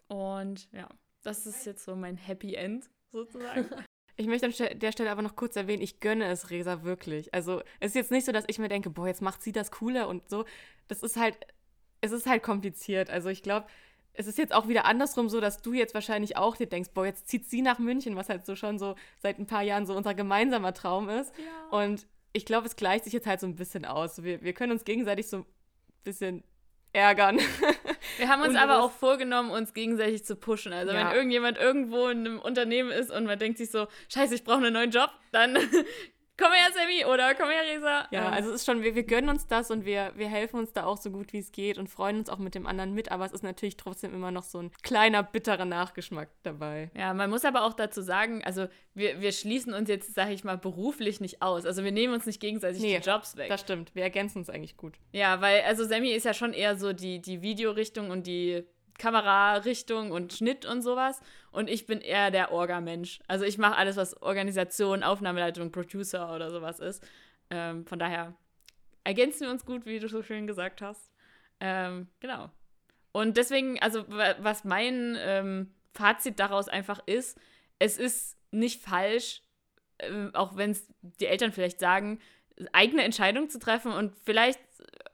[0.07, 0.89] Und ja,
[1.23, 3.69] das ist jetzt so mein Happy End sozusagen.
[4.21, 7.33] Ich möchte an der Stelle aber noch kurz erwähnen, ich gönne es Resa wirklich.
[7.33, 9.71] Also es ist jetzt nicht so, dass ich mir denke, boah, jetzt macht sie das
[9.71, 10.45] cooler und so.
[10.87, 11.39] Das ist halt,
[12.01, 13.09] es ist halt kompliziert.
[13.09, 13.65] Also ich glaube,
[14.13, 17.07] es ist jetzt auch wieder andersrum so, dass du jetzt wahrscheinlich auch dir denkst, boah,
[17.07, 19.95] jetzt zieht sie nach München, was halt so schon so seit ein paar Jahren so
[19.95, 21.33] unser gemeinsamer Traum ist.
[21.39, 21.79] Ja.
[21.79, 24.21] Und ich glaube, es gleicht sich jetzt halt so ein bisschen aus.
[24.21, 25.45] Wir, wir können uns gegenseitig so ein
[26.03, 26.43] bisschen
[26.93, 27.39] ärgern.
[28.17, 30.73] Wir haben uns aber auch vorgenommen, uns gegenseitig zu pushen.
[30.73, 30.99] Also ja.
[30.99, 34.57] wenn irgendjemand irgendwo in einem Unternehmen ist und man denkt sich so, scheiße, ich brauche
[34.57, 35.57] einen neuen Job, dann
[36.41, 38.07] komm her, Sammy, oder komm her, Resa.
[38.11, 38.33] Ja, ähm.
[38.33, 40.85] also es ist schon, wir, wir gönnen uns das und wir, wir helfen uns da
[40.85, 43.25] auch so gut wie es geht und freuen uns auch mit dem anderen mit, aber
[43.25, 46.89] es ist natürlich trotzdem immer noch so ein kleiner, bitterer Nachgeschmack dabei.
[46.95, 50.43] Ja, man muss aber auch dazu sagen, also wir, wir schließen uns jetzt, sag ich
[50.43, 51.65] mal, beruflich nicht aus.
[51.65, 53.49] Also wir nehmen uns nicht gegenseitig nee, die Jobs weg.
[53.49, 54.95] Das stimmt, wir ergänzen uns eigentlich gut.
[55.11, 58.63] Ja, weil, also Sammy ist ja schon eher so die, die Videorichtung und die
[58.97, 61.21] Kamerarichtung und Schnitt und sowas.
[61.51, 63.19] Und ich bin eher der Orga-Mensch.
[63.27, 67.03] Also ich mache alles, was Organisation, Aufnahmeleitung, Producer oder sowas ist.
[67.49, 68.33] Ähm, von daher
[69.03, 71.11] ergänzen wir uns gut, wie du so schön gesagt hast.
[71.59, 72.49] Ähm, genau.
[73.11, 77.37] Und deswegen, also was mein ähm, Fazit daraus einfach ist,
[77.79, 79.41] es ist nicht falsch,
[79.97, 82.19] äh, auch wenn es die Eltern vielleicht sagen,
[82.73, 84.59] eigene Entscheidungen zu treffen und vielleicht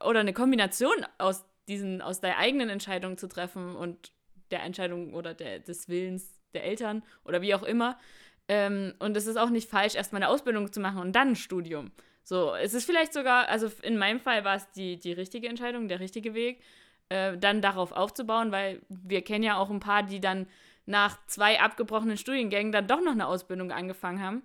[0.03, 4.11] oder eine Kombination aus diesen aus der eigenen Entscheidung zu treffen und
[4.51, 7.99] der Entscheidung oder der, des Willens der Eltern oder wie auch immer.
[8.47, 11.35] Ähm, und es ist auch nicht falsch, erstmal eine Ausbildung zu machen und dann ein
[11.35, 11.91] Studium.
[12.23, 15.87] So, es ist vielleicht sogar, also in meinem Fall war es die, die richtige Entscheidung,
[15.87, 16.61] der richtige Weg,
[17.09, 20.47] äh, dann darauf aufzubauen, weil wir kennen ja auch ein paar, die dann
[20.85, 24.43] nach zwei abgebrochenen Studiengängen dann doch noch eine Ausbildung angefangen haben,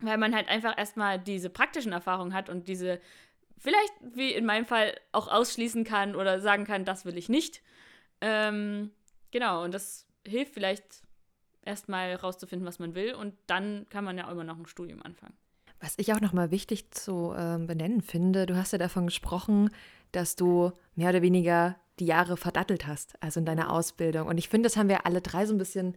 [0.00, 3.00] weil man halt einfach erstmal diese praktischen Erfahrungen hat und diese
[3.58, 7.62] vielleicht, wie in meinem Fall, auch ausschließen kann oder sagen kann, das will ich nicht.
[8.20, 8.90] Ähm,
[9.30, 11.02] genau, und das hilft vielleicht
[11.62, 15.34] erstmal rauszufinden, was man will und dann kann man ja immer noch ein Studium anfangen.
[15.80, 19.70] Was ich auch nochmal wichtig zu äh, benennen finde, du hast ja davon gesprochen,
[20.10, 24.26] dass du mehr oder weniger die Jahre verdattelt hast, also in deiner Ausbildung.
[24.28, 25.96] Und ich finde, das haben wir alle drei so ein bisschen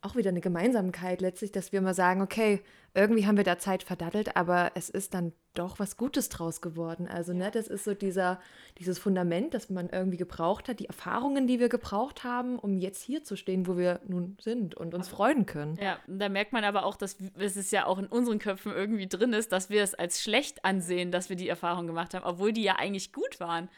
[0.00, 2.60] auch wieder eine Gemeinsamkeit letztlich, dass wir mal sagen, okay,
[2.94, 7.08] irgendwie haben wir da Zeit verdattelt, aber es ist dann doch was Gutes draus geworden.
[7.08, 8.40] Also, ne, das ist so dieser,
[8.78, 13.02] dieses Fundament, das man irgendwie gebraucht hat, die Erfahrungen, die wir gebraucht haben, um jetzt
[13.02, 15.76] hier zu stehen, wo wir nun sind und uns freuen können.
[15.82, 19.32] Ja, da merkt man aber auch, dass es ja auch in unseren Köpfen irgendwie drin
[19.32, 22.62] ist, dass wir es als schlecht ansehen, dass wir die Erfahrung gemacht haben, obwohl die
[22.62, 23.68] ja eigentlich gut waren.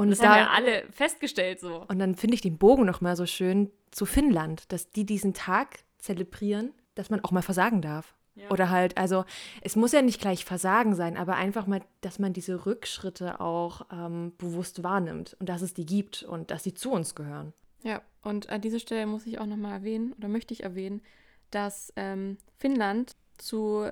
[0.00, 1.84] Und, das da, haben wir alle festgestellt so.
[1.88, 5.34] Und dann finde ich den Bogen noch mal so schön zu Finnland, dass die diesen
[5.34, 8.14] Tag zelebrieren, dass man auch mal versagen darf.
[8.34, 8.50] Ja.
[8.50, 9.24] Oder halt, also
[9.60, 13.82] es muss ja nicht gleich Versagen sein, aber einfach mal, dass man diese Rückschritte auch
[13.92, 17.52] ähm, bewusst wahrnimmt und dass es die gibt und dass sie zu uns gehören.
[17.82, 21.02] Ja, und an dieser Stelle muss ich auch nochmal erwähnen oder möchte ich erwähnen,
[21.50, 23.90] dass ähm, Finnland zu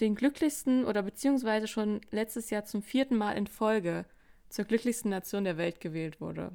[0.00, 4.04] den glücklichsten oder beziehungsweise schon letztes Jahr zum vierten Mal in Folge
[4.48, 6.52] zur glücklichsten Nation der Welt gewählt wurde.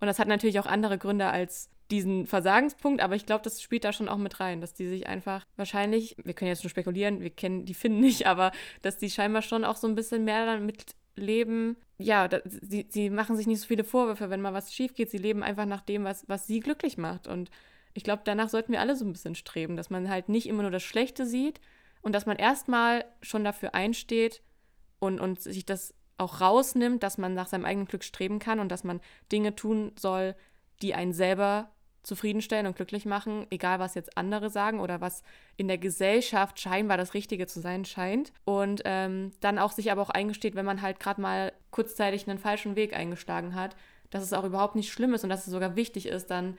[0.00, 3.84] Und das hat natürlich auch andere Gründe als diesen Versagenspunkt, aber ich glaube, das spielt
[3.84, 7.20] da schon auch mit rein, dass die sich einfach wahrscheinlich, wir können jetzt nur spekulieren,
[7.20, 10.46] wir kennen die Finnen nicht, aber dass die scheinbar schon auch so ein bisschen mehr
[10.46, 14.72] damit leben, ja, da, sie, sie machen sich nicht so viele Vorwürfe, wenn mal was
[14.72, 17.26] schief geht, sie leben einfach nach dem, was, was sie glücklich macht.
[17.26, 17.50] Und
[17.94, 20.62] ich glaube, danach sollten wir alle so ein bisschen streben, dass man halt nicht immer
[20.62, 21.60] nur das Schlechte sieht
[22.00, 24.42] und dass man erstmal schon dafür einsteht
[24.98, 28.70] und, und sich das auch rausnimmt, dass man nach seinem eigenen Glück streben kann und
[28.70, 29.00] dass man
[29.30, 30.34] Dinge tun soll,
[30.80, 31.70] die einen selber
[32.02, 35.22] zufriedenstellen und glücklich machen, egal was jetzt andere sagen oder was
[35.56, 38.32] in der Gesellschaft scheinbar das Richtige zu sein scheint.
[38.44, 42.38] Und ähm, dann auch sich aber auch eingesteht, wenn man halt gerade mal kurzzeitig einen
[42.38, 43.76] falschen Weg eingeschlagen hat,
[44.10, 46.58] dass es auch überhaupt nicht schlimm ist und dass es sogar wichtig ist, dann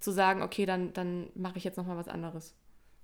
[0.00, 2.54] zu sagen, okay, dann, dann mache ich jetzt nochmal was anderes.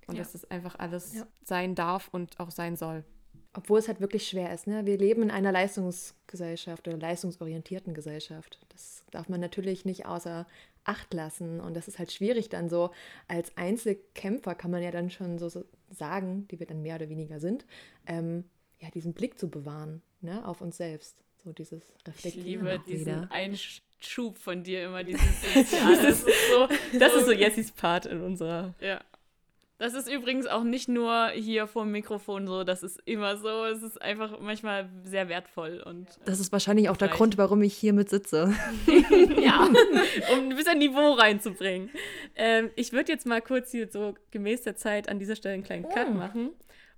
[0.07, 0.23] Und ja.
[0.23, 1.25] dass das einfach alles ja.
[1.43, 3.05] sein darf und auch sein soll.
[3.53, 4.67] Obwohl es halt wirklich schwer ist.
[4.67, 4.85] Ne?
[4.85, 8.59] Wir leben in einer Leistungsgesellschaft oder leistungsorientierten Gesellschaft.
[8.69, 10.47] Das darf man natürlich nicht außer
[10.83, 11.59] Acht lassen.
[11.59, 12.91] Und das ist halt schwierig dann so.
[13.27, 15.49] Als Einzelkämpfer kann man ja dann schon so,
[15.89, 17.65] sagen, die wir dann mehr oder weniger sind,
[18.07, 18.45] ähm,
[18.79, 20.47] ja, diesen Blick zu bewahren ne?
[20.47, 21.17] auf uns selbst.
[21.43, 22.39] So dieses Reflektieren.
[22.39, 23.31] Ich liebe diesen wieder.
[23.31, 26.67] Einschub von dir immer, dieses das ist so,
[26.99, 29.01] das ist so Jessis Part in unserer ja.
[29.81, 33.65] Das ist übrigens auch nicht nur hier vor dem Mikrofon so, das ist immer so.
[33.65, 35.81] Es ist einfach manchmal sehr wertvoll.
[35.83, 38.53] und Das ist wahrscheinlich auch der Grund, warum ich hier mit sitze.
[39.41, 39.67] ja,
[40.33, 41.89] um ein bisschen Niveau reinzubringen.
[42.35, 45.63] Ähm, ich würde jetzt mal kurz hier so gemäß der Zeit an dieser Stelle einen
[45.63, 46.13] kleinen Cut oh.
[46.13, 46.51] machen.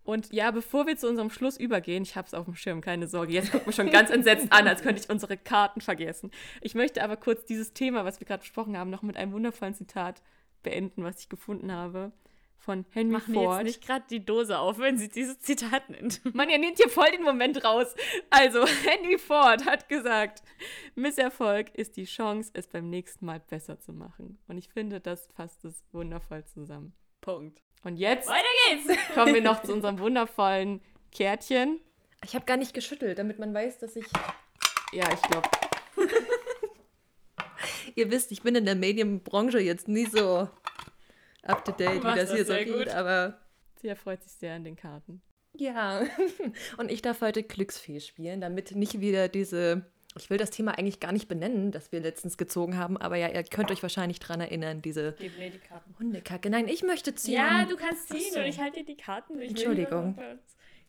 [0.03, 3.07] Und ja, bevor wir zu unserem Schluss übergehen, ich habe es auf dem Schirm, keine
[3.07, 6.31] Sorge, jetzt guckt mich schon ganz entsetzt an, als könnte ich unsere Karten vergessen.
[6.59, 9.73] Ich möchte aber kurz dieses Thema, was wir gerade besprochen haben, noch mit einem wundervollen
[9.73, 10.21] Zitat
[10.63, 12.11] beenden, was ich gefunden habe
[12.63, 13.57] von Henry Machen Ford.
[13.59, 16.21] jetzt nicht gerade die Dose auf, wenn sie dieses Zitat nennt.
[16.33, 17.93] Man, ihr nehmt hier voll den Moment raus.
[18.29, 20.41] Also, Henry Ford hat gesagt,
[20.95, 24.39] Misserfolg ist die Chance, es beim nächsten Mal besser zu machen.
[24.47, 26.93] Und ich finde, das fasst es wundervoll zusammen.
[27.21, 27.61] Punkt.
[27.83, 28.99] Und jetzt Weiter geht's.
[29.13, 31.81] kommen wir noch zu unserem wundervollen Kärtchen.
[32.23, 34.05] Ich habe gar nicht geschüttelt, damit man weiß, dass ich...
[34.93, 35.49] Ja, ich glaube...
[37.95, 40.49] Ihr wisst, ich bin in der Medienbranche jetzt nie so
[41.43, 43.39] up to date, wie das hier so geht, aber.
[43.81, 45.21] Sie erfreut sich sehr an den Karten.
[45.55, 46.01] Ja,
[46.77, 49.85] und ich darf heute Glücksfee spielen, damit nicht wieder diese.
[50.15, 53.29] Ich will das Thema eigentlich gar nicht benennen, das wir letztens gezogen haben, aber ja,
[53.29, 55.95] ihr könnt euch wahrscheinlich daran erinnern, diese Gib mir die Karten.
[55.97, 56.51] Hundekacke.
[56.51, 57.33] Nein, ich möchte ziehen.
[57.33, 58.39] Ja, du kannst ziehen so.
[58.39, 59.41] und ich halte dir die Karten.
[59.41, 60.15] Ich Entschuldigung.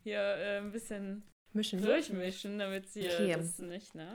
[0.02, 1.22] Hier äh, ein bisschen
[1.54, 1.80] Mischen.
[1.80, 3.32] durchmischen, damit sie okay.
[3.34, 4.14] das nicht, ne?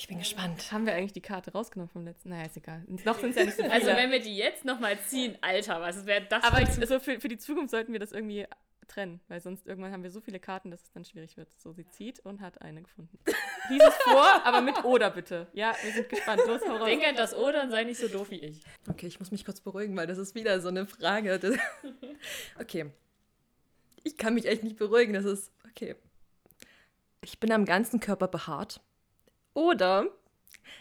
[0.00, 0.72] Ich bin gespannt.
[0.72, 2.30] Haben wir eigentlich die Karte rausgenommen vom letzten?
[2.30, 2.82] Naja, ist egal.
[3.04, 3.74] Noch sind es ja nicht so viele.
[3.74, 6.42] Also wenn wir die jetzt nochmal ziehen, Alter, was wäre das?
[6.42, 8.46] Aber also für, für die Zukunft sollten wir das irgendwie
[8.88, 11.52] trennen, weil sonst irgendwann haben wir so viele Karten, dass es dann schwierig wird.
[11.60, 13.18] So, sie zieht und hat eine gefunden.
[13.68, 15.48] Hieß es vor, aber mit Oder bitte.
[15.52, 16.40] Ja, wir sind gespannt.
[16.46, 16.86] Los, hau raus.
[16.86, 18.62] Denk an das Oder und sei nicht so doof wie ich.
[18.88, 21.38] Okay, ich muss mich kurz beruhigen, weil das ist wieder so eine Frage.
[22.58, 22.90] okay.
[24.02, 25.94] Ich kann mich echt nicht beruhigen, das ist okay.
[27.20, 28.80] Ich bin am ganzen Körper behaart.
[29.60, 30.06] Oder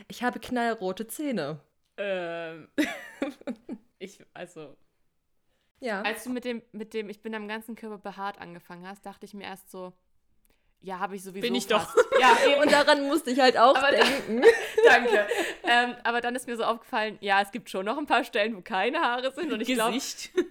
[0.07, 1.59] ich habe knallrote Zähne.
[1.97, 2.69] Ähm.
[3.99, 4.77] ich, also.
[5.81, 6.01] Ja.
[6.03, 9.25] Als du mit dem, mit dem Ich bin am ganzen Körper behaart angefangen hast, dachte
[9.25, 9.91] ich mir erst so,
[10.79, 11.41] ja, habe ich sowieso.
[11.41, 11.93] Bin ich fast.
[11.97, 12.19] doch.
[12.21, 12.61] Ja, eben.
[12.61, 14.43] Und daran musste ich halt auch aber denken.
[14.43, 14.47] Da,
[14.85, 15.27] danke.
[15.63, 18.55] ähm, aber dann ist mir so aufgefallen, ja, es gibt schon noch ein paar Stellen,
[18.55, 19.51] wo keine Haare sind.
[19.51, 19.97] Und ich glaube,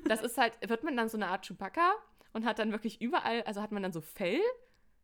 [0.05, 1.95] das ist halt, wird man dann so eine Art Chewbacca
[2.35, 4.43] und hat dann wirklich überall, also hat man dann so Fell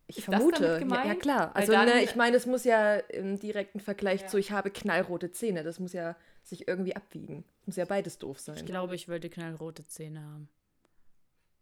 [0.07, 1.55] ich ist vermute, ja, ja, klar.
[1.57, 4.26] Also dann, ne, ich meine, es muss ja im direkten Vergleich ja.
[4.26, 7.44] zu ich habe knallrote Zähne, das muss ja sich irgendwie abwiegen.
[7.64, 8.57] Muss ja beides doof sein.
[8.57, 10.48] Ich glaube, ich würde knallrote Zähne haben.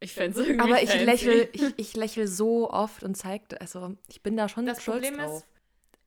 [0.01, 3.97] Ich fände es irgendwie Aber ich lächle, ich, ich lächle so oft und zeige, also
[4.09, 5.39] ich bin da schon das stolz Problem drauf.
[5.39, 5.47] Ist,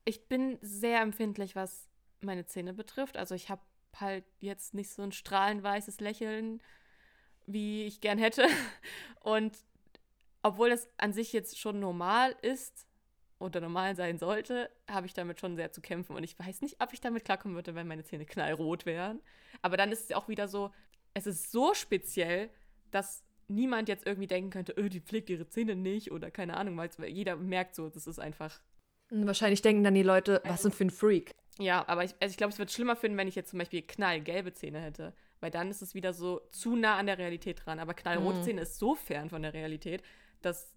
[0.04, 1.88] ich bin sehr empfindlich, was
[2.20, 3.16] meine Zähne betrifft.
[3.16, 3.62] Also ich habe
[3.98, 6.60] halt jetzt nicht so ein strahlenweißes Lächeln
[7.46, 8.46] wie ich gern hätte.
[9.20, 9.56] Und
[10.46, 12.86] obwohl das an sich jetzt schon normal ist
[13.38, 16.14] oder normal sein sollte, habe ich damit schon sehr zu kämpfen.
[16.14, 19.20] Und ich weiß nicht, ob ich damit klarkommen würde, wenn meine Zähne knallrot wären.
[19.60, 20.70] Aber dann ist es auch wieder so,
[21.14, 22.48] es ist so speziell,
[22.92, 26.76] dass niemand jetzt irgendwie denken könnte, öh, die pflegt ihre Zähne nicht oder keine Ahnung,
[26.76, 28.60] weil jeder merkt so, das ist einfach.
[29.10, 31.34] Wahrscheinlich denken dann die Leute, was sind für ein Freak.
[31.58, 33.82] Ja, aber ich, also ich glaube, es wird schlimmer finden, wenn ich jetzt zum Beispiel
[33.82, 35.14] knallgelbe Zähne hätte.
[35.40, 37.78] Weil dann ist es wieder so zu nah an der Realität dran.
[37.78, 38.42] Aber knallrote Mhm.
[38.42, 40.02] Zähne ist so fern von der Realität,
[40.46, 40.72] dass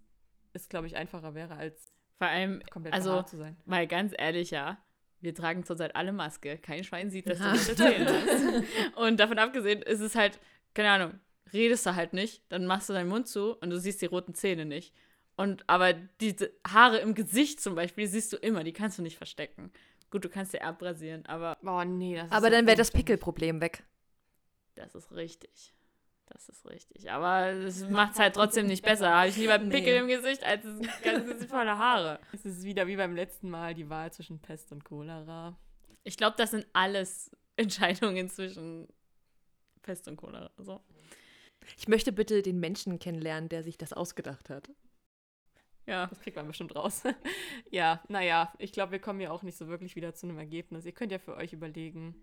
[0.53, 3.55] es, glaube ich, einfacher wäre, als Vor allem, komplett also zu sein.
[3.65, 4.77] mal ganz ehrlich, ja.
[5.21, 6.57] Wir tragen zurzeit alle Maske.
[6.57, 8.97] Kein Schwein sieht, dass du Ja, rote Zähne hast.
[8.97, 10.39] Und davon abgesehen ist es halt,
[10.73, 11.19] keine Ahnung,
[11.51, 14.33] redest du halt nicht, dann machst du deinen Mund zu und du siehst die roten
[14.33, 14.93] Zähne nicht.
[15.35, 19.01] Und aber diese Haare im Gesicht zum Beispiel, die siehst du immer, die kannst du
[19.01, 19.71] nicht verstecken.
[20.09, 22.91] Gut, du kannst dir abrasieren, aber Oh, nee, das ist Aber so dann wäre das.
[22.91, 23.83] Pickelproblem weg.
[24.75, 25.73] das ist richtig.
[26.29, 27.11] Das ist richtig.
[27.11, 29.09] Aber es macht es halt trotzdem nicht besser.
[29.09, 29.97] Habe ich lieber Pickel Nee.
[29.99, 32.19] im Gesicht als das ganze Gesicht voller Haare.
[32.33, 35.57] Es ist wieder wie beim letzten Mal die Wahl zwischen Pest und Cholera.
[36.03, 38.87] Ich glaube, das sind alles Entscheidungen zwischen
[39.81, 40.51] Pest und Cholera.
[40.57, 40.81] So.
[41.77, 44.69] Ich möchte bitte den Menschen kennenlernen, der sich das ausgedacht hat.
[45.87, 46.05] Ja.
[46.07, 47.03] Das kriegt man bestimmt raus.
[47.71, 50.85] ja, naja, ich glaube, wir kommen ja auch nicht so wirklich wieder zu einem Ergebnis.
[50.85, 52.15] Ihr könnt ja für euch überlegen,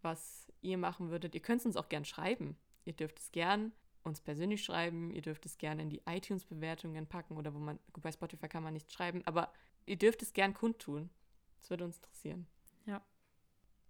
[0.00, 1.34] was ihr machen würdet.
[1.34, 2.56] Ihr könnt es uns auch gern schreiben.
[2.86, 3.72] Ihr dürft es gern
[4.04, 5.10] uns persönlich schreiben.
[5.10, 8.62] Ihr dürft es gerne in die iTunes-Bewertungen packen oder wo man, gut, bei Spotify kann
[8.62, 9.52] man nichts schreiben, aber
[9.84, 11.10] ihr dürft es gern kundtun.
[11.58, 12.46] Das würde uns interessieren.
[12.86, 13.02] Ja.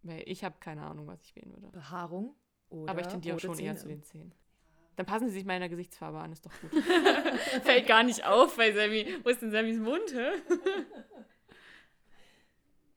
[0.03, 1.69] Weil ich habe keine Ahnung, was ich wählen würde.
[1.69, 2.35] Behaarung
[2.71, 4.35] oder aber ich tendiere auch schon eher zu den Zähnen.
[4.97, 6.73] Dann passen sie sich meiner Gesichtsfarbe an, ist doch gut.
[7.65, 9.19] Fällt gar nicht auf bei Sammy.
[9.23, 10.31] Wo ist denn Sammys Mund, hä?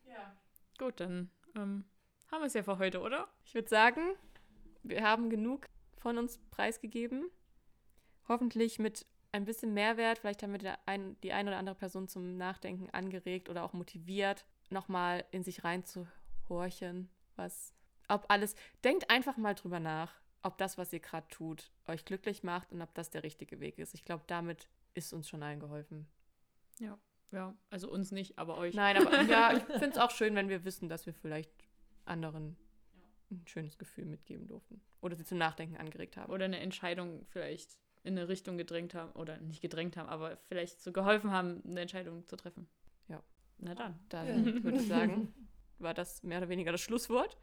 [0.09, 0.33] ja.
[0.77, 1.83] Gut, dann ähm,
[2.31, 3.27] haben wir es ja für heute, oder?
[3.43, 4.15] Ich würde sagen,
[4.83, 5.67] wir haben genug
[5.99, 7.29] von uns preisgegeben.
[8.27, 10.19] Hoffentlich mit ein bisschen Mehrwert.
[10.19, 14.45] Vielleicht haben wir ein, die ein oder andere Person zum Nachdenken angeregt oder auch motiviert,
[14.69, 17.73] nochmal in sich reinzuhorchen, was,
[18.07, 18.55] ob alles.
[18.83, 22.81] Denkt einfach mal drüber nach, ob das, was ihr gerade tut, euch glücklich macht und
[22.81, 23.93] ob das der richtige Weg ist.
[23.93, 26.07] Ich glaube, damit ist uns schon allen geholfen.
[27.31, 28.73] Ja, also uns nicht, aber euch.
[28.73, 31.51] Nein, aber ja, ich finde es auch schön, wenn wir wissen, dass wir vielleicht
[32.05, 32.57] anderen
[33.31, 34.81] ein schönes Gefühl mitgeben durften.
[35.01, 36.31] Oder sie zum Nachdenken angeregt haben.
[36.31, 39.11] Oder eine Entscheidung vielleicht in eine Richtung gedrängt haben.
[39.13, 42.67] Oder nicht gedrängt haben, aber vielleicht so geholfen haben, eine Entscheidung zu treffen.
[43.07, 43.23] Ja.
[43.57, 43.99] Na dann.
[44.09, 45.33] Dann würde ich sagen,
[45.79, 47.37] war das mehr oder weniger das Schlusswort.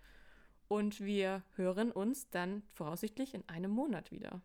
[0.69, 4.43] Und wir hören uns dann voraussichtlich in einem Monat wieder.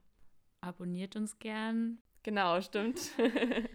[0.61, 1.97] Abonniert uns gern.
[2.23, 2.99] Genau, stimmt.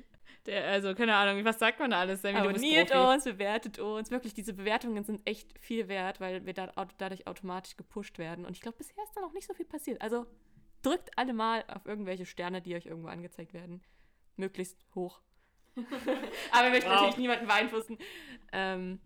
[0.47, 2.23] Der, also, keine Ahnung, was sagt man da alles?
[2.23, 4.11] Sammy, du bist Abonniert uns, bewertet uns.
[4.11, 8.45] Wirklich, diese Bewertungen sind echt viel wert, weil wir da, dadurch automatisch gepusht werden.
[8.45, 10.01] Und ich glaube, bisher ist da noch nicht so viel passiert.
[10.01, 10.27] Also
[10.83, 13.83] drückt alle mal auf irgendwelche Sterne, die euch irgendwo angezeigt werden.
[14.37, 15.21] Möglichst hoch.
[16.53, 16.95] Aber wir möchten Wow.
[16.97, 17.99] natürlich niemanden beeinflussen.
[18.53, 19.01] Ähm,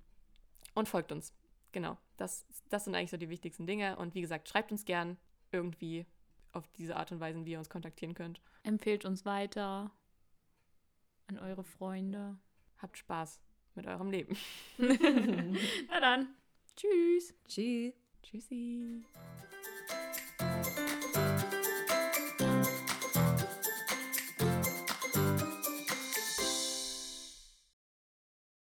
[0.74, 1.34] und folgt uns.
[1.72, 1.96] Genau.
[2.16, 3.96] Das, das sind eigentlich so die wichtigsten Dinge.
[3.96, 5.16] Und wie gesagt, schreibt uns gern
[5.52, 6.06] irgendwie
[6.52, 8.40] auf diese Art und Weise, wie ihr uns kontaktieren könnt.
[8.62, 9.90] Empfehlt uns weiter
[11.30, 12.36] an eure Freunde.
[12.78, 13.40] Habt Spaß
[13.74, 14.36] mit eurem Leben.
[14.78, 16.34] Na dann.
[16.76, 17.34] Tschüss.
[17.46, 17.94] Tschüss.
[18.22, 19.04] Tschüssi.